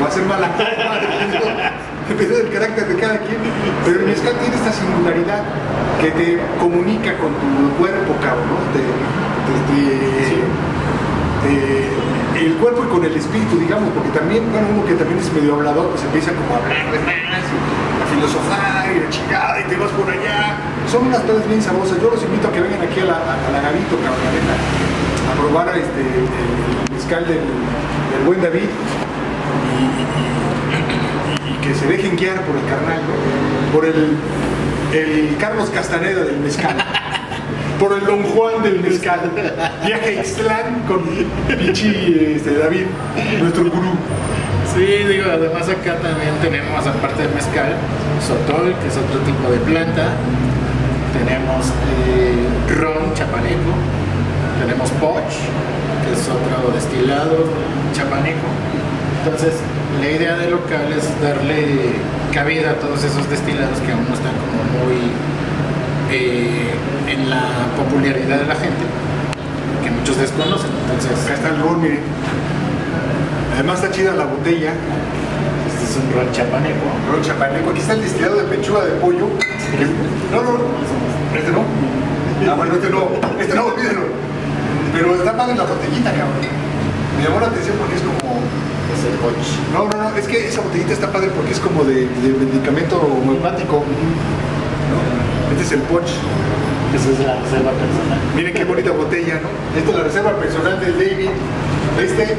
o 0.02 0.06
a 0.06 0.08
hacer 0.08 0.24
mala 0.24 0.48
copa, 0.56 0.96
dependiendo, 2.08 2.38
del 2.48 2.50
carácter 2.54 2.88
de 2.88 2.96
cada 2.96 3.18
quien. 3.20 3.38
Pero 3.84 4.00
el 4.00 4.06
mezcal 4.08 4.34
tiene 4.40 4.56
esta 4.56 4.72
singularidad 4.72 5.44
que 6.00 6.12
te 6.12 6.40
comunica 6.60 7.12
con 7.20 7.36
tu 7.36 7.76
cuerpo, 7.78 8.16
cabrón, 8.24 8.48
¿no? 8.48 8.64
Te- 8.72 8.88
te- 9.52 9.64
te- 9.68 10.40
te- 11.44 11.92
el 12.46 12.54
cuerpo 12.56 12.84
y 12.86 12.88
con 12.90 13.04
el 13.06 13.14
espíritu, 13.16 13.58
digamos, 13.60 13.90
porque 13.94 14.10
también, 14.18 14.44
bueno, 14.52 14.68
uno 14.74 14.86
que 14.86 14.94
también 14.96 15.20
es 15.20 15.32
medio 15.34 15.56
hablador, 15.56 15.90
pues 15.92 16.04
empieza 16.04 16.32
como 16.34 16.56
a 16.56 16.58
hablar 16.58 16.92
de 16.92 17.00
más, 17.06 17.14
y 17.52 18.02
a 18.02 18.06
filosofar 18.16 18.92
y 18.96 19.00
la 19.04 19.10
chingada, 19.10 19.60
y 19.62 19.64
te 19.66 19.76
vas 19.78 19.92
por 19.92 20.10
allá. 20.10 20.58
Son 20.90 21.06
unas 21.08 21.22
pedas 21.22 21.48
bien 21.48 21.62
sabrosas. 21.62 22.02
Yo 22.02 22.10
los 22.10 22.22
invito 22.24 22.48
a 22.48 22.52
que 22.52 22.62
vengan 22.62 22.82
aquí 22.82 23.00
a 23.02 23.06
la, 23.06 23.14
a, 23.22 23.34
a 23.38 23.62
Gavito, 23.62 23.96
cabrón, 24.02 24.22
la 24.26 24.32
neta, 24.34 24.56
a 25.30 25.34
probar 25.40 25.68
este, 25.78 26.02
el, 26.02 26.26
el 26.26 26.92
mezcal 26.96 27.24
del, 27.28 27.42
buen 28.26 28.42
David 28.42 28.70
y- 29.80 31.50
y 31.50 31.54
que 31.62 31.74
se 31.76 31.86
dejen 31.88 32.16
guiar 32.18 32.42
por 32.42 32.56
el 32.56 32.66
carnal, 32.66 33.02
¿no? 33.02 33.74
por 33.74 33.86
el, 33.86 34.18
el 34.94 35.38
Carlos 35.40 35.70
Castaneda 35.70 36.24
del 36.24 36.38
mezcal. 36.40 36.76
Por 37.82 37.94
el 37.94 38.06
Don 38.06 38.22
Juan 38.22 38.62
del 38.62 38.80
Mezcal. 38.80 39.32
Viaje 39.84 40.20
a 40.20 40.22
Ixtlán 40.22 40.84
con 40.88 41.02
Pichi 41.48 42.36
este, 42.36 42.60
David, 42.60 42.86
nuestro 43.42 43.64
gurú. 43.64 43.98
Sí, 44.72 44.86
digo, 44.86 45.26
además 45.26 45.68
acá 45.68 45.98
también 45.98 46.38
tenemos, 46.44 46.86
aparte 46.86 47.24
del 47.24 47.34
mezcal, 47.34 47.74
sotol, 48.22 48.76
que 48.78 48.88
es 48.88 48.98
otro 48.98 49.20
tipo 49.22 49.50
de 49.50 49.58
planta. 49.66 50.14
Tenemos 51.18 51.74
eh, 52.06 52.46
ron 52.78 53.16
chapaneco. 53.16 53.74
Tenemos 54.62 54.92
poch, 55.02 55.34
que 56.06 56.14
es 56.14 56.30
otro 56.30 56.72
destilado 56.76 57.50
chapaneco. 57.98 58.46
Entonces, 59.26 59.56
la 60.00 60.08
idea 60.08 60.38
del 60.38 60.52
local 60.52 60.86
es 60.94 61.10
darle 61.20 61.98
cabida 62.32 62.72
a 62.72 62.74
todos 62.76 63.04
esos 63.04 63.28
destilados 63.28 63.80
que 63.80 63.92
aún 63.92 64.06
no 64.08 64.14
están 64.14 64.38
como 64.38 64.86
muy 64.86 65.10
eh, 66.12 66.72
en 67.08 67.30
la 67.30 67.48
popularidad 67.78 68.40
de 68.40 68.46
la 68.46 68.56
gente, 68.56 68.84
que 69.84 69.92
muchos 69.92 70.18
desconocen. 70.18 70.70
Entonces, 70.84 71.26
Acá 71.26 71.34
está 71.36 71.50
el 71.50 71.62
ron, 71.62 71.82
miren. 71.82 72.02
Además 73.54 73.82
está 73.82 73.92
chida 73.96 74.14
la 74.14 74.26
botella. 74.26 74.74
este 75.68 75.84
es 75.86 75.96
un 75.96 76.12
ron 76.14 76.32
chapaneco. 76.34 76.84
Ron 77.10 77.22
chapaneco. 77.22 77.70
Aquí 77.70 77.80
está 77.80 77.94
el 77.94 78.02
destilado 78.02 78.36
de 78.36 78.44
pechuga 78.44 78.86
de 78.86 78.92
pollo. 79.00 79.28
No, 80.32 80.42
no, 80.44 80.52
no. 80.52 81.38
Este 81.38 81.52
no. 81.52 81.64
Ah, 82.50 82.56
bueno, 82.56 82.74
este 82.76 82.90
no. 82.90 83.08
Este 83.40 83.56
no. 83.56 83.66
Pero 84.94 85.16
está 85.16 85.38
padre 85.38 85.56
la 85.56 85.64
botellita, 85.64 86.12
cabrón. 86.12 86.44
Me 87.18 87.24
llamó 87.24 87.40
la 87.40 87.48
atención 87.48 87.78
porque 87.78 87.96
es 87.96 88.02
como 88.02 88.42
Es 88.92 89.06
el 89.08 89.16
poch. 89.24 89.48
No, 89.72 89.88
no, 89.88 90.10
no, 90.12 90.18
es 90.18 90.28
que 90.28 90.48
esa 90.48 90.60
botellita 90.60 90.92
está 90.92 91.12
padre 91.12 91.30
porque 91.34 91.52
es 91.54 91.60
como 91.60 91.86
de, 91.86 92.08
de 92.08 92.30
medicamento 92.38 93.00
homeopático. 93.00 93.78
¿no? 93.78 95.41
Este 95.62 95.76
es 95.76 95.82
el 95.82 95.88
Poch. 95.88 96.02
Esa 96.02 97.10
es 97.12 97.20
la 97.20 97.36
reserva 97.36 97.72
personal. 97.72 98.20
Miren 98.36 98.54
qué 98.56 98.66
bonita 98.66 98.90
botella, 98.90 99.40
¿no? 99.42 99.50
Esta 99.78 99.92
es 99.92 99.96
la 99.96 100.04
reserva 100.04 100.36
personal 100.38 100.80
del 100.80 100.94
David. 100.94 101.30
Este, 102.02 102.38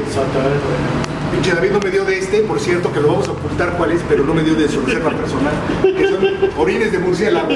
pinche 1.31 1.53
David 1.53 1.71
no 1.71 1.79
me 1.79 1.89
dio 1.89 2.03
de 2.03 2.19
este, 2.19 2.41
por 2.41 2.59
cierto, 2.59 2.91
que 2.91 2.99
lo 2.99 3.07
vamos 3.07 3.29
a 3.29 3.31
ocultar 3.31 3.77
cuál 3.77 3.93
es, 3.93 4.01
pero 4.09 4.25
no 4.25 4.33
me 4.33 4.43
dio 4.43 4.55
de 4.55 4.67
su 4.67 4.81
reserva 4.81 5.11
personal, 5.11 5.53
que 5.83 6.05
son 6.05 6.19
orines 6.57 6.91
de 6.91 6.99
murciélago. 6.99 7.47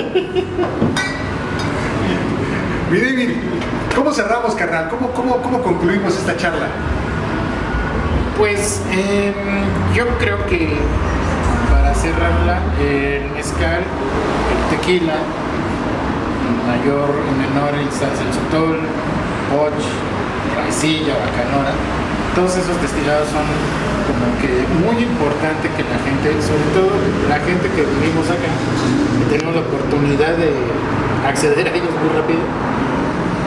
Mi 2.90 3.00
David, 3.00 3.32
¿cómo 3.94 4.14
cerramos, 4.14 4.56
carnal? 4.56 4.88
¿Cómo, 4.88 5.12
cómo, 5.12 5.42
cómo 5.42 5.62
concluimos 5.62 6.16
esta 6.18 6.38
charla? 6.38 6.68
Pues 8.38 8.82
em, 8.90 9.34
yo 9.94 10.08
creo 10.18 10.46
que 10.46 10.78
para 11.70 11.94
cerrarla, 11.94 12.62
el 12.80 13.30
mezcal, 13.32 13.82
el 13.82 14.78
tequila, 14.78 15.16
mayor 16.68 17.08
y 17.24 17.34
menor 17.40 17.72
instancia 17.80 18.28
el 18.28 18.34
sotol, 18.36 18.84
poch, 19.48 19.80
raicilla, 20.56 21.16
bacanora, 21.16 21.72
todos 22.36 22.60
esos 22.60 22.76
destilados 22.84 23.32
son 23.32 23.48
como 24.08 24.28
que 24.44 24.52
muy 24.84 25.02
importante 25.04 25.72
que 25.72 25.84
la 25.88 26.00
gente, 26.04 26.36
sobre 26.44 26.68
todo 26.76 26.92
la 27.28 27.40
gente 27.40 27.72
que 27.72 27.84
vivimos 27.88 28.28
acá, 28.28 28.52
que 28.52 29.26
tenemos 29.32 29.56
la 29.56 29.62
oportunidad 29.62 30.36
de 30.36 30.52
acceder 31.28 31.68
a 31.68 31.72
ellos 31.72 31.96
muy 32.04 32.12
rápido, 32.14 32.44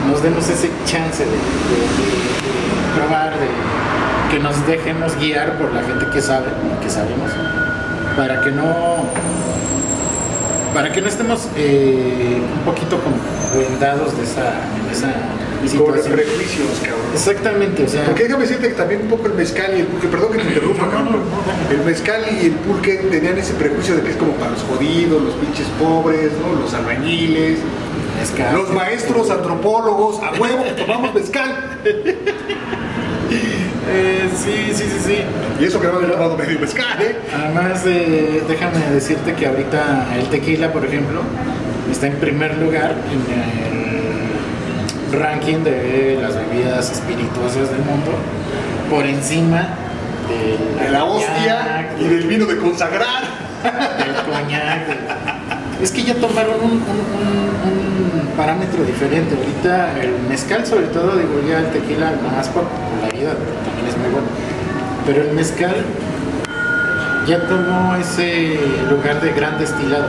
nos 0.09 0.21
demos 0.21 0.49
ese 0.49 0.69
chance 0.85 1.23
de 1.23 1.39
probar, 2.97 3.31
de 3.37 3.47
que 4.29 4.39
nos 4.39 4.65
dejemos 4.65 5.15
guiar 5.17 5.57
por 5.57 5.71
la 5.73 5.83
gente 5.83 6.05
que 6.07 6.21
sabe, 6.21 6.47
que 6.81 6.89
sabemos, 6.89 7.31
para 8.17 8.41
que 8.41 8.51
no 8.51 9.05
para 10.73 10.91
que 10.91 11.01
no 11.01 11.07
estemos 11.07 11.47
eh, 11.57 12.39
un 12.57 12.65
poquito 12.65 12.99
como 13.01 13.15
vendados 13.55 14.17
de 14.17 14.23
esa, 14.23 14.53
de 14.87 14.91
esa 14.91 15.13
Con 15.77 15.93
prejuicios, 15.93 16.79
cabrón. 16.79 17.01
Exactamente, 17.13 17.83
o 17.83 17.87
sea, 17.87 18.05
Porque 18.05 18.23
déjame 18.23 18.43
decirte 18.43 18.69
que 18.69 18.73
también 18.73 19.01
un 19.01 19.09
poco 19.09 19.27
el 19.27 19.33
mezcal 19.33 19.71
y 19.75 19.81
el 19.81 19.87
pulque, 19.87 20.07
perdón 20.07 20.31
que 20.31 20.37
te 20.39 20.47
interrumpa, 20.47 20.85
No, 20.85 21.71
el 21.71 21.85
mezcal 21.85 22.21
y 22.41 22.45
el 22.47 22.53
pulque 22.53 22.95
tenían 23.11 23.37
ese 23.37 23.53
prejuicio 23.53 23.95
de 23.95 24.03
que 24.03 24.11
es 24.11 24.15
como 24.15 24.33
para 24.33 24.51
los 24.51 24.61
jodidos, 24.63 25.21
los 25.21 25.33
pinches 25.35 25.67
pobres, 25.79 26.31
¿no? 26.41 26.61
los 26.61 26.73
albañiles, 26.73 27.59
mezcal. 28.19 28.55
los 28.55 28.69
maestros 28.71 29.29
antropólogos, 29.29 30.19
a 30.23 30.31
huevo 30.39 30.63
que 30.63 30.71
tomamos 30.71 31.13
mezcal. 31.13 31.79
Eh, 33.93 34.29
sí, 34.37 34.71
sí, 34.73 34.83
sí, 34.83 34.99
sí. 35.05 35.17
Y 35.61 35.65
eso 35.65 35.79
que 35.79 35.87
no 35.87 35.97
había 35.97 36.11
tomado 36.13 36.35
medio 36.37 36.59
mezcal, 36.59 36.99
¿eh? 37.01 37.15
Además, 37.35 37.83
eh, 37.85 38.41
déjame 38.47 38.79
decirte 38.93 39.33
que 39.35 39.45
ahorita 39.45 40.07
el 40.17 40.25
tequila, 40.29 40.73
por 40.73 40.83
ejemplo, 40.85 41.21
está 41.91 42.07
en 42.07 42.13
primer 42.15 42.57
lugar 42.57 42.95
en 43.11 43.21
el 45.13 45.19
ranking 45.21 45.57
de 45.63 46.17
las 46.19 46.35
bebidas 46.35 46.91
espirituosas 46.91 47.69
del 47.69 47.79
mundo, 47.81 48.11
por 48.89 49.05
encima 49.05 49.69
de 50.27 50.83
De 50.85 50.91
la 50.91 51.03
hostia 51.03 51.89
y 51.99 52.05
del 52.05 52.23
vino 52.23 52.45
de 52.47 52.57
consagrar. 52.57 53.23
del 53.61 54.15
coñac. 54.33 54.87
Es 55.83 55.91
que 55.91 56.03
ya 56.03 56.15
tomaron 56.15 56.55
un, 56.63 56.71
un- 56.71 56.81
un- 56.81 58.21
un 58.21 58.27
parámetro 58.37 58.83
diferente. 58.83 59.35
Ahorita 59.35 59.99
el 60.01 60.13
mezcal, 60.27 60.65
sobre 60.65 60.87
todo, 60.87 61.17
digo 61.17 61.41
ya 61.47 61.59
el 61.59 61.67
tequila 61.71 62.13
más 62.35 62.47
por 62.49 62.63
popularidad, 62.63 63.33
también 63.65 63.87
es 63.87 63.97
muy 63.97 64.09
bueno. 64.09 64.27
Pero 65.05 65.21
el 65.23 65.31
mezcal 65.33 65.75
ya 67.27 67.39
tomó 67.47 67.95
ese 67.95 68.59
lugar 68.89 69.21
de 69.21 69.31
gran 69.33 69.57
destilado. 69.59 70.07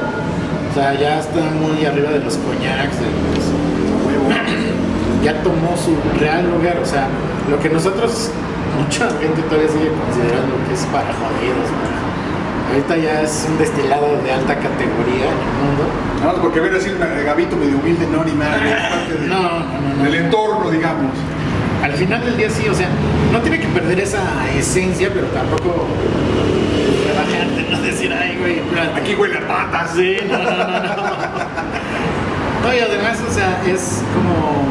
O 0.70 0.74
sea, 0.74 0.94
ya 0.94 1.18
está 1.20 1.40
muy 1.40 1.84
arriba 1.84 2.10
de 2.10 2.20
los 2.20 2.36
coñacs, 2.38 2.96
de 2.98 3.06
los- 3.06 3.52
ya 5.24 5.34
tomó 5.42 5.76
su 5.76 5.94
real 6.18 6.50
lugar. 6.50 6.78
O 6.82 6.86
sea, 6.86 7.06
lo 7.50 7.58
que 7.60 7.68
nosotros, 7.68 8.30
mucha 8.78 9.08
gente 9.20 9.42
todavía 9.48 9.68
sigue 9.68 9.90
considerando 9.92 10.54
que 10.68 10.74
es 10.74 10.84
para 10.86 11.08
jodidos. 11.14 11.68
Ahorita 12.70 12.96
ya 12.96 13.20
es 13.22 13.46
un 13.50 13.58
destilado 13.58 14.16
de 14.22 14.32
alta 14.32 14.54
categoría 14.54 15.28
en 15.28 15.36
el 15.36 15.52
mundo. 15.60 15.84
Más 16.24 16.34
porque 16.40 16.60
ver 16.60 16.74
así 16.74 16.88
un 16.90 16.98
gabito 17.26 17.56
medio 17.56 17.76
humilde, 17.76 18.06
no, 18.10 18.24
ni 18.24 18.32
nada, 18.32 18.56
es 18.56 18.88
parte 18.88 19.12
del, 19.14 19.28
No, 19.28 19.42
no, 19.42 19.58
no, 19.58 19.96
no. 19.98 20.04
del 20.04 20.14
entorno, 20.14 20.70
digamos. 20.70 21.12
Al 21.82 21.92
final 21.92 22.24
del 22.24 22.36
día 22.36 22.48
sí, 22.48 22.68
o 22.68 22.74
sea, 22.74 22.88
no 23.32 23.40
tiene 23.40 23.58
que 23.58 23.66
perder 23.68 23.98
esa 24.00 24.22
esencia, 24.56 25.10
pero 25.12 25.26
tampoco 25.28 25.86
relajarte, 27.06 27.66
no 27.70 27.80
decir, 27.82 28.12
ay, 28.12 28.36
güey, 28.38 28.58
espérate". 28.60 29.00
Aquí 29.00 29.14
huele 29.14 29.38
a 29.38 29.48
patas. 29.48 29.90
Sí, 29.96 30.16
no, 30.28 30.38
no, 30.38 30.44
no, 30.44 30.56
no. 32.62 32.74
Y 32.74 32.78
además, 32.78 33.18
o 33.28 33.32
sea, 33.32 33.60
es 33.66 34.02
como. 34.14 34.62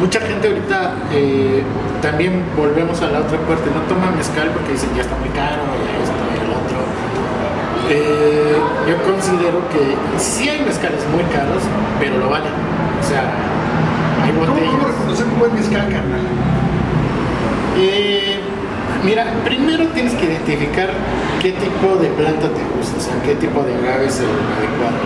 Mucha 0.00 0.20
gente 0.20 0.48
ahorita 0.48 0.94
eh, 1.12 1.62
también 2.02 2.42
volvemos 2.56 3.00
a 3.00 3.08
la 3.08 3.20
otra 3.20 3.38
parte, 3.46 3.70
no 3.72 3.80
toma 3.82 4.10
mezcal 4.10 4.50
porque 4.50 4.72
dicen 4.72 4.90
ya 4.96 5.02
está 5.02 5.16
muy 5.16 5.28
caro, 5.30 5.62
ya 5.80 6.02
esto 6.02 6.20
y 6.28 6.36
el 6.44 6.50
otro. 6.50 6.78
Eh, 7.88 8.56
yo 8.88 9.02
considero 9.04 9.68
que 9.68 9.96
sí 10.18 10.48
hay 10.48 10.60
mezcales 10.62 11.00
muy 11.12 11.22
caros, 11.32 11.62
pero 12.00 12.18
lo 12.18 12.28
valen. 12.28 12.52
O 13.00 13.06
sea, 13.06 13.22
hay 14.24 14.32
¿Cómo, 14.32 14.83
cómo 15.04 15.12
botellas. 15.12 15.18
reconocer 15.20 15.26
un 15.26 15.38
buen 15.38 15.54
mezcal, 15.54 15.88
carnal? 15.92 16.20
Eh, 17.78 18.38
mira, 19.04 19.26
primero 19.44 19.86
tienes 19.88 20.14
que 20.14 20.24
identificar 20.26 20.90
qué 21.42 21.52
tipo 21.52 21.96
de 22.00 22.08
planta 22.08 22.48
te 22.48 22.62
gusta, 22.76 22.96
o 22.96 23.00
sea, 23.00 23.14
qué 23.24 23.34
tipo 23.34 23.62
de 23.62 23.74
agave 23.74 24.06
es 24.06 24.18
el 24.20 24.26
adecuado. 24.26 24.98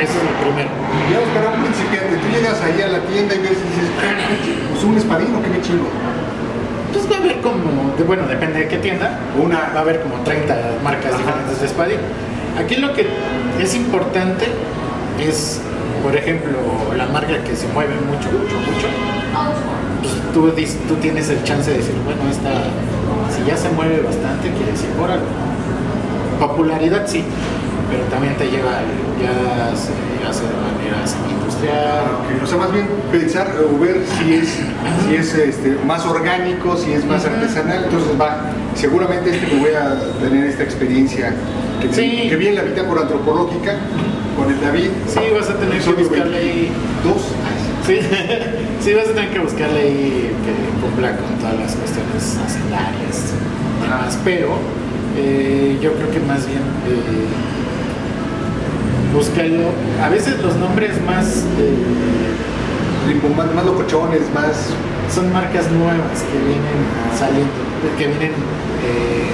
Eso 0.00 0.12
es 0.18 0.24
lo 0.24 0.32
primero. 0.42 0.70
Digamos, 1.08 1.28
para 1.34 1.50
un 1.56 1.62
principiante, 1.64 2.16
tú 2.16 2.26
llegas 2.34 2.60
ahí 2.62 2.80
a 2.82 2.88
la 2.88 3.00
tienda 3.06 3.34
y 3.34 3.38
ves 3.38 3.58
y 3.58 3.66
dices, 3.68 3.90
pues 4.70 4.84
un 4.84 4.96
espadín 4.96 5.34
o 5.34 5.42
qué 5.42 5.48
me 5.50 5.60
chingo. 5.60 5.88
Pues 6.92 7.10
va 7.10 7.16
a 7.16 7.18
haber 7.20 7.40
como, 7.40 7.94
de- 7.96 8.04
bueno, 8.04 8.26
depende 8.28 8.60
de 8.60 8.68
qué 8.68 8.78
tienda, 8.78 9.18
Una- 9.40 9.70
va 9.74 9.78
a 9.78 9.82
haber 9.82 10.00
como 10.02 10.16
30 10.22 10.54
marcas 10.82 11.12
Ajá. 11.12 11.18
diferentes 11.18 11.60
de 11.60 11.66
espadín. 11.66 11.98
Aquí 12.58 12.76
lo 12.76 12.92
que 12.94 13.08
es 13.60 13.74
importante 13.74 14.46
es, 15.20 15.60
por 16.02 16.14
ejemplo, 16.16 16.58
la 16.96 17.06
marca 17.06 17.42
que 17.44 17.54
se 17.56 17.66
mueve 17.68 17.94
mucho, 17.94 18.28
mucho, 18.32 18.56
mucho. 18.56 18.88
Pues 20.02 20.22
tú, 20.32 20.50
tú 20.88 20.94
tienes 21.00 21.28
el 21.30 21.42
chance 21.44 21.70
de 21.70 21.78
decir, 21.78 21.94
bueno, 22.04 22.20
esta, 22.30 22.50
si 23.34 23.48
ya 23.48 23.56
se 23.56 23.68
mueve 23.70 24.00
bastante, 24.02 24.50
quiere 24.50 24.72
decir, 24.72 24.88
órale. 25.02 25.22
Popularidad 26.38 27.04
sí, 27.06 27.24
pero 27.90 28.02
también 28.04 28.36
te 28.36 28.44
lleva, 28.50 28.80
ya 29.22 29.70
se 29.76 29.92
hace 30.28 30.42
de 30.42 30.54
manera 30.54 30.98
industrial. 31.30 31.76
Ah, 31.76 32.18
ok. 32.18 32.42
O 32.42 32.46
sea, 32.46 32.58
más 32.58 32.72
bien 32.72 32.86
pensar 33.12 33.54
o 33.62 33.78
ver 33.78 34.02
si 34.18 34.34
es, 34.34 34.48
si 35.06 35.14
es 35.14 35.34
este, 35.34 35.76
más 35.86 36.04
orgánico, 36.04 36.76
si 36.76 36.92
es 36.92 37.04
más 37.06 37.24
artesanal. 37.24 37.84
Entonces 37.84 38.20
va, 38.20 38.50
seguramente 38.74 39.30
este 39.30 39.46
que 39.46 39.56
voy 39.58 39.70
a 39.74 39.96
tener 40.20 40.44
esta 40.46 40.64
experiencia 40.64 41.32
que, 41.80 41.92
Sí. 41.94 42.26
que 42.28 42.36
vi 42.36 42.48
en 42.48 42.56
la 42.56 42.62
bitácora 42.62 43.02
antropológica 43.02 43.76
con 44.36 44.50
el 44.50 44.60
David. 44.60 44.90
Sí, 45.06 45.20
vas 45.34 45.50
a 45.50 45.56
tener 45.56 45.80
que 45.80 45.92
buscarle 45.92 46.36
ahí 46.36 46.72
22. 47.02 47.22
Sí, 47.86 47.98
sí 48.80 48.94
vas 48.94 49.08
a 49.08 49.12
tener 49.12 49.30
que 49.30 49.38
buscarle 49.40 49.80
ahí 49.80 50.30
que 50.44 50.80
cumpla 50.80 51.16
con 51.16 51.38
todas 51.38 51.58
las 51.58 51.74
cuestiones 51.74 52.38
hacendarias 52.44 53.34
y 53.78 53.82
demás, 53.82 54.18
pero 54.24 54.58
eh, 55.16 55.78
yo 55.80 55.92
creo 55.94 56.10
que 56.10 56.20
más 56.20 56.46
bien 56.46 56.62
eh, 56.86 57.26
búscalo. 59.14 59.70
A 60.02 60.08
veces 60.08 60.42
los 60.42 60.56
nombres 60.56 61.00
más 61.02 61.44
eh, 61.58 62.04
más, 63.36 63.54
más 63.54 63.64
locochones, 63.64 64.22
más. 64.34 64.70
son 65.14 65.32
marcas 65.32 65.70
nuevas 65.70 66.22
que 66.22 66.38
vienen 66.38 66.80
saliendo, 67.18 67.52
que 67.98 68.06
vienen 68.06 68.32
eh, 68.32 69.30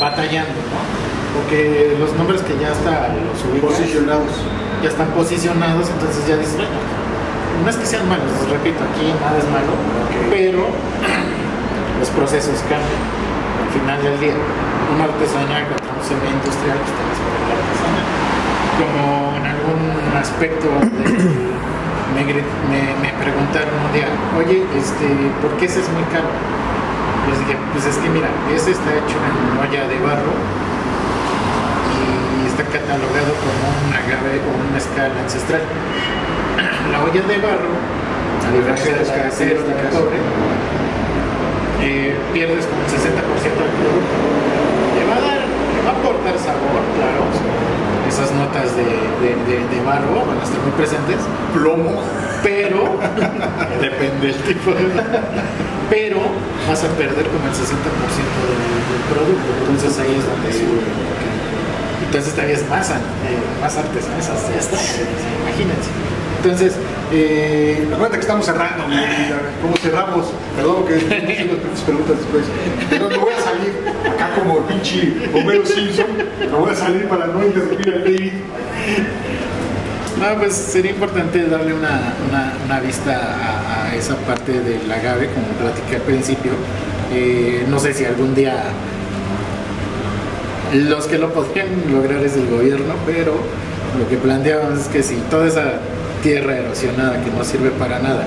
batallando, 0.00 0.52
¿no? 0.52 1.15
Porque 1.36 1.94
los 2.00 2.12
nombres 2.16 2.40
que 2.42 2.56
ya 2.58 2.72
hasta 2.72 3.12
los 3.12 3.38
ubicas, 3.44 3.76
posicionados. 3.76 4.32
ya 4.82 4.88
están 4.88 5.08
posicionados, 5.12 5.88
entonces 5.90 6.26
ya 6.26 6.36
dices, 6.36 6.56
bueno, 6.56 6.74
no 7.62 7.68
es 7.70 7.76
que 7.76 7.86
sean 7.86 8.08
malos, 8.08 8.26
les 8.40 8.48
repito, 8.50 8.80
aquí 8.82 9.12
nada 9.20 9.36
es 9.38 9.44
malo, 9.52 9.72
pero 10.32 10.66
los 12.00 12.08
procesos 12.10 12.58
cambian. 12.68 13.02
Al 13.66 13.70
final 13.72 13.98
del 14.02 14.16
día, 14.20 14.36
una 14.96 15.04
artesanía 15.12 15.68
contra 15.68 15.92
un 15.92 16.00
semi-industrial, 16.04 16.78
pues 16.80 16.92
te 16.96 17.02
vas 17.04 17.20
por 17.20 17.36
la. 17.36 17.56
Como 18.80 19.36
en 19.36 19.44
algún 19.44 19.82
aspecto 20.16 20.66
de- 20.68 20.88
me, 22.16 22.20
me, 22.24 22.80
me 23.04 23.10
preguntaron 23.20 23.72
un 23.76 23.92
día, 23.92 24.08
oye, 24.40 24.64
este, 24.76 25.06
¿por 25.44 25.52
qué 25.60 25.66
ese 25.68 25.80
es 25.84 25.88
muy 25.92 26.04
caro? 26.08 26.28
Les 27.28 27.38
dije, 27.44 27.56
pues 27.72 27.84
es 27.84 27.96
que 28.00 28.08
mira, 28.08 28.28
ese 28.54 28.70
está 28.72 28.90
hecho 28.96 29.16
en 29.20 29.36
olla 29.60 29.84
de 29.88 29.98
barro 30.00 30.32
está 32.56 32.64
catalogado 32.72 33.32
como 33.44 33.60
un 33.84 33.92
agave 33.92 34.40
o 34.40 34.50
un 34.56 34.72
mezcal 34.72 35.12
ancestral. 35.22 35.62
La 36.92 37.02
olla 37.04 37.20
de 37.22 37.36
barro, 37.38 37.72
a 37.76 38.50
diferencia 38.52 38.92
de 38.96 39.54
la 39.54 39.62
de 39.62 39.88
cobre, 39.92 40.18
eh, 41.82 42.16
pierdes 42.32 42.64
como 42.66 42.80
el 42.80 42.88
60% 42.88 42.96
del 42.96 43.74
producto. 43.76 44.16
Le 44.96 45.02
va 45.04 45.16
a 45.16 45.20
dar, 45.20 45.40
le 45.44 45.80
va 45.84 45.90
a 45.92 45.96
aportar 46.00 46.36
sabor, 46.40 46.80
claro. 46.96 47.22
Esas 48.08 48.30
notas 48.32 48.70
de, 48.76 48.86
de, 49.20 49.34
de- 49.50 49.66
de 49.66 49.78
barro 49.84 50.24
van 50.24 50.38
a 50.40 50.44
estar 50.44 50.60
muy 50.62 50.72
presentes, 50.78 51.18
Plomo. 51.52 52.00
pero 52.42 52.96
depende 53.82 54.28
del 54.32 54.40
tipo 54.46 54.70
de 54.70 54.86
pero 55.90 56.18
vas 56.68 56.82
a 56.82 56.88
perder 56.98 57.26
como 57.30 57.46
el 57.46 57.52
60% 57.54 57.62
del, 57.62 58.62
del 58.90 59.02
producto. 59.10 59.50
Entonces 59.70 59.98
ahí 59.98 60.14
es 60.18 60.24
donde 60.26 60.50
entonces 62.06 62.32
todavía 62.34 62.54
es 62.56 62.68
más, 62.68 62.90
eh, 62.90 62.94
más 63.60 63.76
artesanal, 63.76 64.18
esas- 64.20 64.50
estas, 64.58 64.98
imagínense. 65.42 65.90
Entonces, 66.42 66.74
eh, 67.12 67.82
Acuérdate 67.92 68.16
que 68.18 68.20
estamos 68.20 68.46
cerrando. 68.46 68.84
¿Cómo 69.62 69.76
cerramos? 69.78 70.26
Perdón 70.56 70.84
que 70.86 70.94
las 70.94 71.80
preguntas 71.80 72.16
después. 72.18 72.44
Pero 72.90 73.08
me 73.08 73.16
voy 73.18 73.32
a 73.32 73.40
salir 73.42 73.72
acá 74.14 74.30
como 74.36 74.58
el 74.58 74.64
pinche 74.64 75.14
Homero 75.34 75.64
Simpson. 75.66 76.06
Me 76.40 76.46
voy 76.58 76.70
a 76.70 76.74
salir 76.74 77.08
para 77.08 77.26
no 77.26 77.44
interrumpir 77.44 77.92
al 77.94 78.04
David. 78.04 78.32
no, 80.20 80.38
pues 80.38 80.54
sería 80.54 80.92
importante 80.92 81.46
darle 81.46 81.74
una, 81.74 82.14
una- 82.28 82.80
vista 82.80 83.12
a, 83.88 83.94
esa 83.96 84.14
parte 84.18 84.52
del 84.60 84.90
agave, 84.90 85.28
como 85.30 85.46
platiqué 85.58 85.96
al 85.96 86.02
principio. 86.02 86.52
Eh, 87.12 87.64
no 87.68 87.78
sé 87.80 87.92
si 87.94 88.04
algún 88.04 88.34
día 88.34 88.64
los 90.84 91.06
que 91.06 91.18
lo 91.18 91.32
podrían 91.32 91.68
lograr 91.92 92.22
es 92.24 92.36
el 92.36 92.48
gobierno, 92.48 92.94
pero 93.06 93.32
lo 93.98 94.08
que 94.08 94.16
planteamos 94.16 94.80
es 94.80 94.88
que 94.88 95.02
si 95.02 95.16
toda 95.30 95.46
esa 95.46 95.74
tierra 96.22 96.56
erosionada 96.56 97.22
que 97.22 97.30
no 97.30 97.44
sirve 97.44 97.70
para 97.70 97.98
nada 97.98 98.24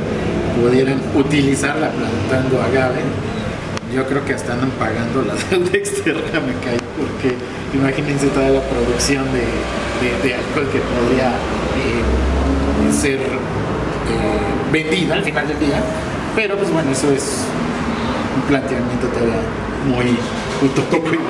pudieran 0.62 1.00
utilizarla 1.16 1.90
plantando 1.92 2.62
agave, 2.62 3.02
yo 3.94 4.06
creo 4.06 4.24
que 4.26 4.34
hasta 4.34 4.54
andan 4.54 4.70
pagando 4.72 5.24
la 5.24 5.34
deuda 5.50 5.72
externa, 5.78 6.40
me 6.40 6.54
cae, 6.64 6.78
porque 6.98 7.36
imagínense 7.76 8.28
toda 8.28 8.50
la 8.50 8.62
producción 8.62 9.26
de, 9.34 10.28
de- 10.28 10.34
alcohol 10.36 10.68
que 10.72 10.80
podría 10.80 11.30
eh, 11.30 12.92
ser 12.94 13.20
eh, 13.20 14.72
vendida 14.72 15.16
al 15.16 15.24
final 15.24 15.48
del 15.48 15.60
día, 15.60 15.82
pero 16.36 16.56
pues 16.58 16.72
bueno, 16.72 16.92
eso 16.92 17.12
es 17.12 17.44
un 18.36 18.42
planteamiento 18.44 19.08
todavía 19.08 19.42
muy 19.88 20.16
utópico. 20.66 21.24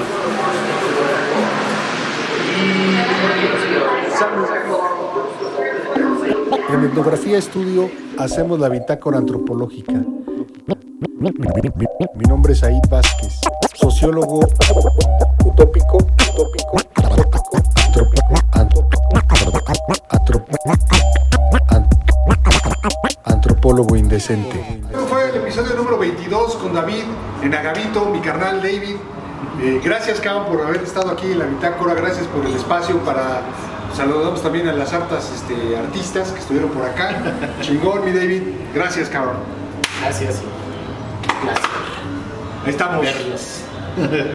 En 6.69 6.85
Etnografía 6.85 7.37
Estudio 7.37 7.89
hacemos 8.17 8.59
la 8.59 8.69
bitácora 8.69 9.17
antropológica. 9.17 9.93
Mi 12.15 12.25
nombre 12.27 12.53
es 12.53 12.63
Aid 12.63 12.81
Vázquez, 12.89 13.41
sociólogo 13.73 14.39
utópico, 15.45 15.97
utópico, 15.97 16.77
antropólogo 23.25 23.95
indecente. 23.95 24.81
Fue 25.09 25.29
el 25.29 25.35
episodio 25.35 25.75
número 25.75 25.97
22 25.97 26.55
con 26.55 26.73
David 26.73 27.03
en 27.43 27.53
Agavito, 27.53 28.05
mi 28.05 28.19
carnal 28.19 28.61
David. 28.61 28.95
Eh, 29.61 29.81
gracias, 29.83 30.21
cabrón, 30.21 30.45
por 30.45 30.65
haber 30.65 30.83
estado 30.83 31.11
aquí 31.11 31.31
en 31.31 31.39
la 31.39 31.45
bitácora. 31.45 31.93
Gracias 31.93 32.27
por 32.27 32.45
el 32.45 32.55
espacio 32.55 32.97
para. 32.99 33.41
Saludamos 33.95 34.41
también 34.41 34.67
a 34.67 34.73
las 34.73 34.93
hartas 34.93 35.29
este, 35.33 35.75
artistas 35.75 36.31
que 36.31 36.39
estuvieron 36.39 36.69
por 36.69 36.85
acá. 36.85 37.17
Chingón, 37.61 38.05
mi 38.05 38.11
David. 38.11 38.43
Gracias, 38.73 39.09
cabrón. 39.09 39.37
Gracias. 40.01 40.41
Gracias. 41.43 41.69
Ahí 42.65 42.71
estamos. 42.71 43.01
Verlos. 43.01 43.61